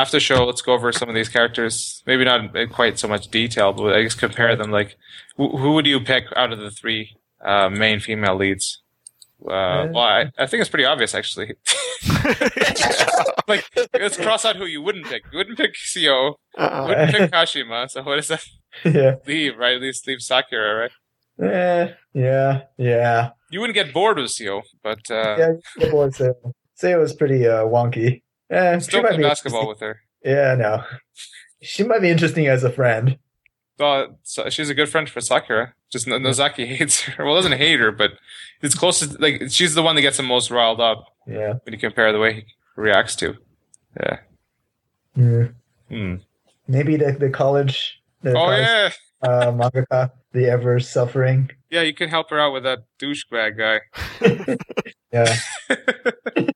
[0.00, 2.02] After show, let's go over some of these characters.
[2.06, 4.70] Maybe not in quite so much detail, but I guess compare them.
[4.70, 4.96] Like,
[5.36, 8.82] who, who would you pick out of the three uh, main female leads?
[9.42, 11.54] Uh, well, I, I think it's pretty obvious, actually.
[13.48, 15.22] like, let's cross out who you wouldn't pick.
[15.32, 16.34] You wouldn't pick Seo.
[16.58, 16.86] Uh-uh.
[16.88, 17.90] Wouldn't pick Kashima.
[17.90, 18.44] So what is that
[18.84, 19.16] yeah.
[19.26, 19.56] leave?
[19.58, 19.76] Right?
[19.76, 20.90] At least leave Sakura, right?
[21.38, 23.30] Yeah, yeah, yeah.
[23.50, 25.36] You wouldn't get bored with Seo, but uh,
[25.78, 26.34] yeah, boy said,
[26.74, 28.22] say it was pretty uh, wonky.
[28.50, 30.00] Eh, she still might play be basketball with her.
[30.24, 30.84] Yeah, no.
[31.62, 33.18] She might be interesting as a friend.
[33.78, 35.74] Well, so she's a good friend for Sakura.
[35.90, 37.24] Just No- Nozaki hates her.
[37.24, 38.12] Well, doesn't hate her, but
[38.62, 39.20] it's closest.
[39.20, 41.54] Like she's the one that gets the most riled up Yeah.
[41.64, 42.44] when you compare the way he
[42.76, 43.36] reacts to.
[43.98, 44.18] Yeah.
[45.16, 45.54] Mm.
[45.88, 46.14] Hmm.
[46.68, 48.90] Maybe the, the college, the Oh college yeah,
[49.22, 51.50] uh, mangaka, the ever suffering.
[51.70, 51.82] yeah.
[51.82, 54.56] You can help her out with that douchebag guy.
[55.12, 55.34] Yeah.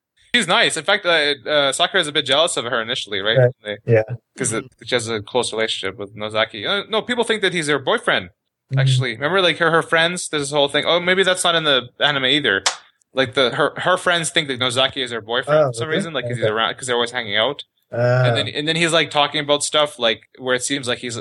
[0.45, 0.77] He's nice.
[0.77, 3.49] In fact, uh, uh, Sakura is a bit jealous of her initially, right?
[3.65, 3.79] Right.
[3.87, 4.03] Yeah.
[4.35, 6.67] Because she has a close relationship with Nozaki.
[6.67, 8.29] Uh, no, people think that he's her boyfriend.
[8.73, 8.79] Mhm.
[8.79, 10.29] Actually, remember, like her her friends.
[10.29, 10.85] There's this whole thing.
[10.85, 12.63] Oh, maybe that's not in the anime either.
[13.13, 15.95] Like the her her friends think that Nozaki is her boyfriend Oh, for some okay.
[15.97, 16.13] reason.
[16.13, 16.53] Like 'cause he's Okay.
[16.53, 17.63] around because they're always hanging out.
[17.91, 20.99] Uh, and then and then he's like talking about stuff like where it seems like
[20.99, 21.19] he's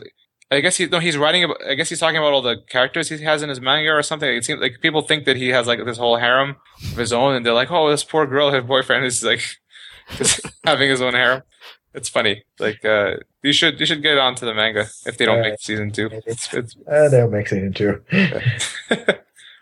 [0.55, 1.59] I guess he no, he's writing about.
[1.69, 4.29] I guess he's talking about all the characters he has in his manga or something.
[4.29, 6.57] It seems like people think that he has like this whole harem
[6.93, 9.43] of his own, and they're like, "Oh, this poor girl, her boyfriend is like
[10.65, 11.43] having his own harem."
[11.95, 12.45] It's funny.
[12.59, 15.53] Like uh, you should you should get onto the manga if they don't Alright.
[15.53, 16.11] make season two.
[16.27, 18.03] It's, it's Uh, they'll make season two.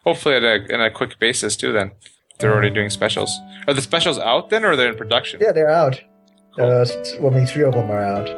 [0.05, 1.73] hopefully at a, on a quick basis too.
[1.73, 1.93] Then
[2.39, 3.39] they're already doing specials.
[3.69, 5.41] Are the specials out then, or they're in production?
[5.43, 6.01] Yeah, they're out.
[6.59, 6.85] Uh,
[7.21, 8.29] well, I mean, three of them are out.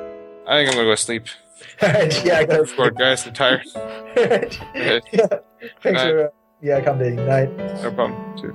[0.47, 1.27] I think I'm gonna go sleep.
[1.83, 2.73] Yeah, I guess.
[2.73, 3.67] Bored guys, I'm tired.
[4.75, 5.01] Yeah.
[5.83, 6.11] Thanks Night.
[6.11, 6.29] for uh,
[6.63, 7.27] yeah accommodating.
[7.27, 7.55] Night.
[7.57, 8.37] no problem.
[8.37, 8.55] Dude.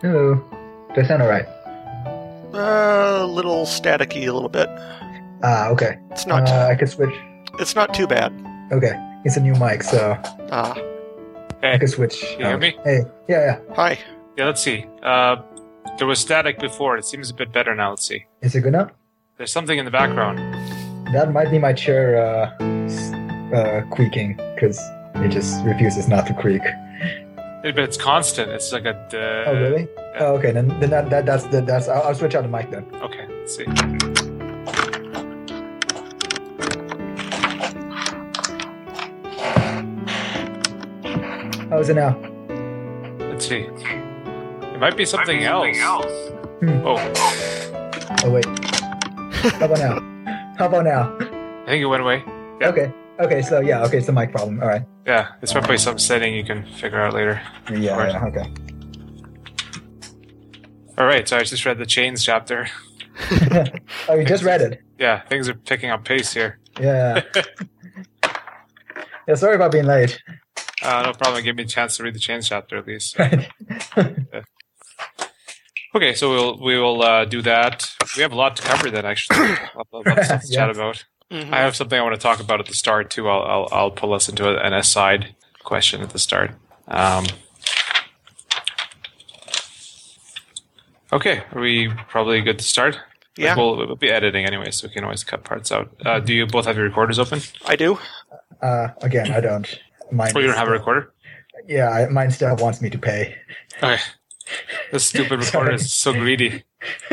[0.00, 0.42] Hello.
[0.94, 1.46] They sound alright.
[2.54, 4.68] Uh, a little staticky, a little bit.
[5.42, 5.98] Ah, okay.
[6.10, 6.48] It's not.
[6.48, 7.14] Uh, I could switch.
[7.58, 8.32] it's not too bad.
[8.72, 8.92] Okay,
[9.24, 10.16] it's a new mic, so
[10.50, 10.74] Ah,
[11.62, 12.22] I Hey, could switch.
[12.38, 12.76] you hear me?
[12.84, 13.74] Hey, yeah, yeah.
[13.74, 13.98] hi.
[14.36, 14.86] Yeah, let's see.
[15.02, 15.36] Uh,
[15.98, 16.96] there was static before.
[16.96, 17.90] It seems a bit better now.
[17.90, 18.24] Let's see.
[18.42, 18.90] Is it good now?
[19.36, 20.38] There's something in the background.
[21.14, 22.64] That might be my chair uh,
[23.54, 24.78] uh, creaking because
[25.16, 26.62] it just refuses not to creak.
[27.64, 28.50] It- But it's constant.
[28.52, 28.94] It's like a.
[29.12, 29.88] Uh, oh, really?
[30.20, 30.52] Oh, okay.
[30.52, 31.88] Then, then that, that that's the, that's.
[31.88, 32.86] I'll, I'll switch out the mic then.
[33.02, 33.66] Okay, let's see.
[41.78, 42.18] How is it now?
[43.30, 43.60] Let's see.
[43.60, 45.78] It might be something, else.
[45.78, 46.82] Hmm.
[46.84, 46.96] Oh,
[48.24, 48.44] Oh wait.
[49.54, 50.54] How about now?
[50.58, 51.16] How about now?
[51.20, 52.24] I think it went away.
[52.60, 52.92] Okay.
[53.20, 53.42] Okay.
[53.42, 53.84] So yeah.
[53.84, 53.98] Okay.
[53.98, 54.60] It's the mic problem.
[54.60, 54.82] All right.
[55.06, 57.40] Yeah, it's probably some setting you can figure out later.
[57.70, 58.08] Yeah.
[58.08, 58.52] Yeah okay.
[60.98, 62.66] All right, so I just read the chains chapter.
[64.08, 64.82] oh, you just read it.
[64.98, 66.58] Yeah, things are picking up pace here.
[66.80, 67.22] Yeah.
[69.28, 69.36] yeah.
[69.36, 70.20] Sorry about being late.
[70.88, 71.42] Uh, no problem.
[71.44, 73.18] Give me a chance to read the chains chapter at least.
[73.18, 73.48] Right.
[75.94, 77.90] Okay, so we'll we will uh, do that.
[78.14, 79.06] We have a lot to cover then.
[79.06, 79.38] Actually,
[79.74, 80.56] a lot a lot of stuff to Yeah.
[80.66, 81.04] chat about.
[81.32, 81.50] Mhm.
[81.50, 83.26] I have something I want to talk about at the start too.
[83.26, 85.34] I'll I'll, I'll pull us into a, an aside
[85.64, 86.50] question at the start.
[86.88, 87.24] Um,
[91.12, 92.98] okay, are we probably good to start?
[93.38, 95.90] Yeah, We'll, we'll be editing anyway, so we can always cut parts out.
[96.04, 97.40] Uh, do you both have your recorders open?
[97.66, 97.98] I do.
[98.60, 99.80] uh, again, I don't.
[100.10, 100.32] Mine.
[100.34, 101.12] Oh, you don't have a recorder?
[101.66, 103.34] Yeah, I, mine still wants me to pay.
[103.82, 103.98] Okay.
[104.92, 106.64] This stupid recorder is so greedy.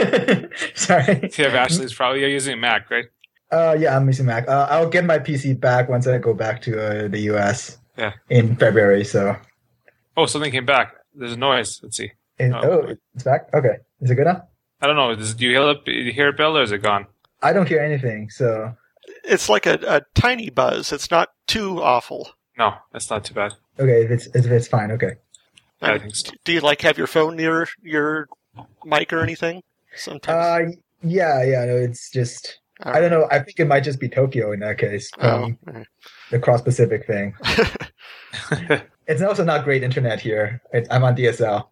[0.76, 1.30] Sorry.
[1.38, 3.06] Yeah, have Ashley's probably you're using a Mac, right?
[3.52, 4.48] Uh, yeah, I'm using Mac.
[4.48, 7.78] Uh, I'll get my PC back once I go back to uh, the US.
[7.98, 8.14] Yeah.
[8.30, 9.36] In February, so.
[10.18, 10.94] Oh, something came back.
[11.14, 11.80] There's a noise.
[11.84, 12.12] Let's see.
[12.40, 12.62] In, Oh.
[12.90, 13.50] oh, it's back.
[13.54, 14.48] Okay, is it good now?
[14.82, 15.16] I don't know.
[15.16, 15.86] Does, do you hear it?
[15.86, 17.08] Do you hear it, Bill, or is it gone?
[17.42, 18.30] I don't hear anything.
[18.30, 18.74] So
[19.24, 20.92] It's like a, a tiny buzz.
[20.92, 22.30] It's not too awful.
[22.58, 23.54] No, that's not too bad.
[23.80, 25.16] okay, if it's if it's fine, okay.
[25.82, 26.32] I Uh, think so.
[26.46, 28.28] Do you like have your phone near your
[28.86, 29.62] mic or anything?
[29.96, 30.46] Sometimes.
[30.46, 30.72] Uh,
[31.04, 31.66] yeah, yeah.
[31.66, 33.28] No, it's just I don't know.
[33.32, 35.10] I think it might just be Tokyo in that case.
[35.20, 35.86] Oh, Um,
[36.32, 37.36] the cross Pacific thing.
[39.08, 40.60] It's also not great internet here.
[40.90, 41.68] I'm on DSL.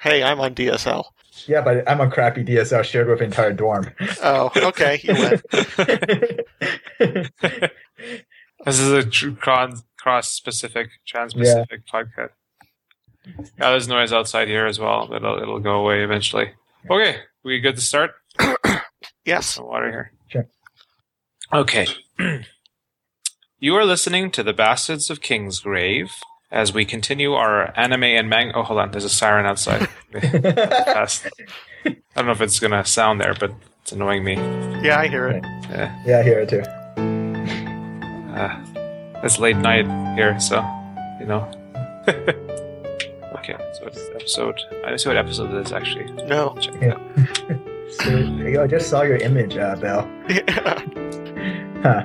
[0.00, 1.04] hey, I'm on DSL.
[1.46, 3.90] Yeah, but I'm on crappy DSL shared with the entire dorm.
[4.22, 4.98] Oh, okay.
[5.02, 5.42] You win.
[8.66, 12.30] This is a true cross cross specific, trans-Pacific specific podcast.
[13.58, 16.52] Yeah, there's noise outside here as well, but it'll, it'll go away eventually.
[16.90, 18.12] Okay, we good to start?
[19.24, 19.46] Yes.
[19.46, 20.12] Some water here.
[20.28, 20.46] Sure.
[21.52, 21.86] Okay.
[23.60, 26.10] you are listening to the Bastards of Kingsgrave
[26.50, 28.56] as we continue our anime and manga.
[28.56, 28.90] Oh, hold on.
[28.90, 29.88] There's a siren outside.
[30.14, 31.06] I
[32.16, 34.34] don't know if it's going to sound there, but it's annoying me.
[34.82, 35.44] Yeah, I hear it.
[35.70, 36.02] Yeah.
[36.04, 36.62] yeah, I hear it too.
[38.34, 38.64] Uh,
[39.22, 40.56] it's late night here, so,
[41.20, 41.48] you know.
[42.08, 44.58] okay, so it's episode.
[44.84, 46.04] I don't see what episode it is, actually.
[46.26, 46.54] No.
[46.60, 46.98] Check Yeah.
[47.16, 47.60] that.
[47.90, 50.08] So, yo, I just saw your image, uh, Bell.
[50.28, 50.44] Yeah.
[51.82, 52.02] Huh.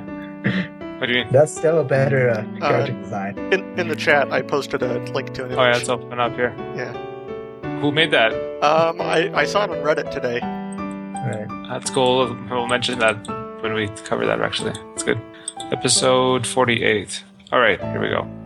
[0.98, 1.28] What do you mean?
[1.32, 3.38] That's still a better uh, character design.
[3.54, 5.60] In in the chat, I posted a link to an image.
[5.60, 6.56] Oh, yeah, it's open up here.
[6.76, 6.92] Yeah.
[7.82, 8.34] Who made that?
[8.64, 10.40] Um, I, I saw it on Reddit today.
[10.42, 11.70] Right.
[11.70, 12.36] That's cool.
[12.50, 13.18] We'll mention that
[13.62, 14.74] when we cover that, actually.
[14.94, 15.22] It's good.
[15.72, 17.24] Episode 48.
[17.52, 18.45] All right, here we go.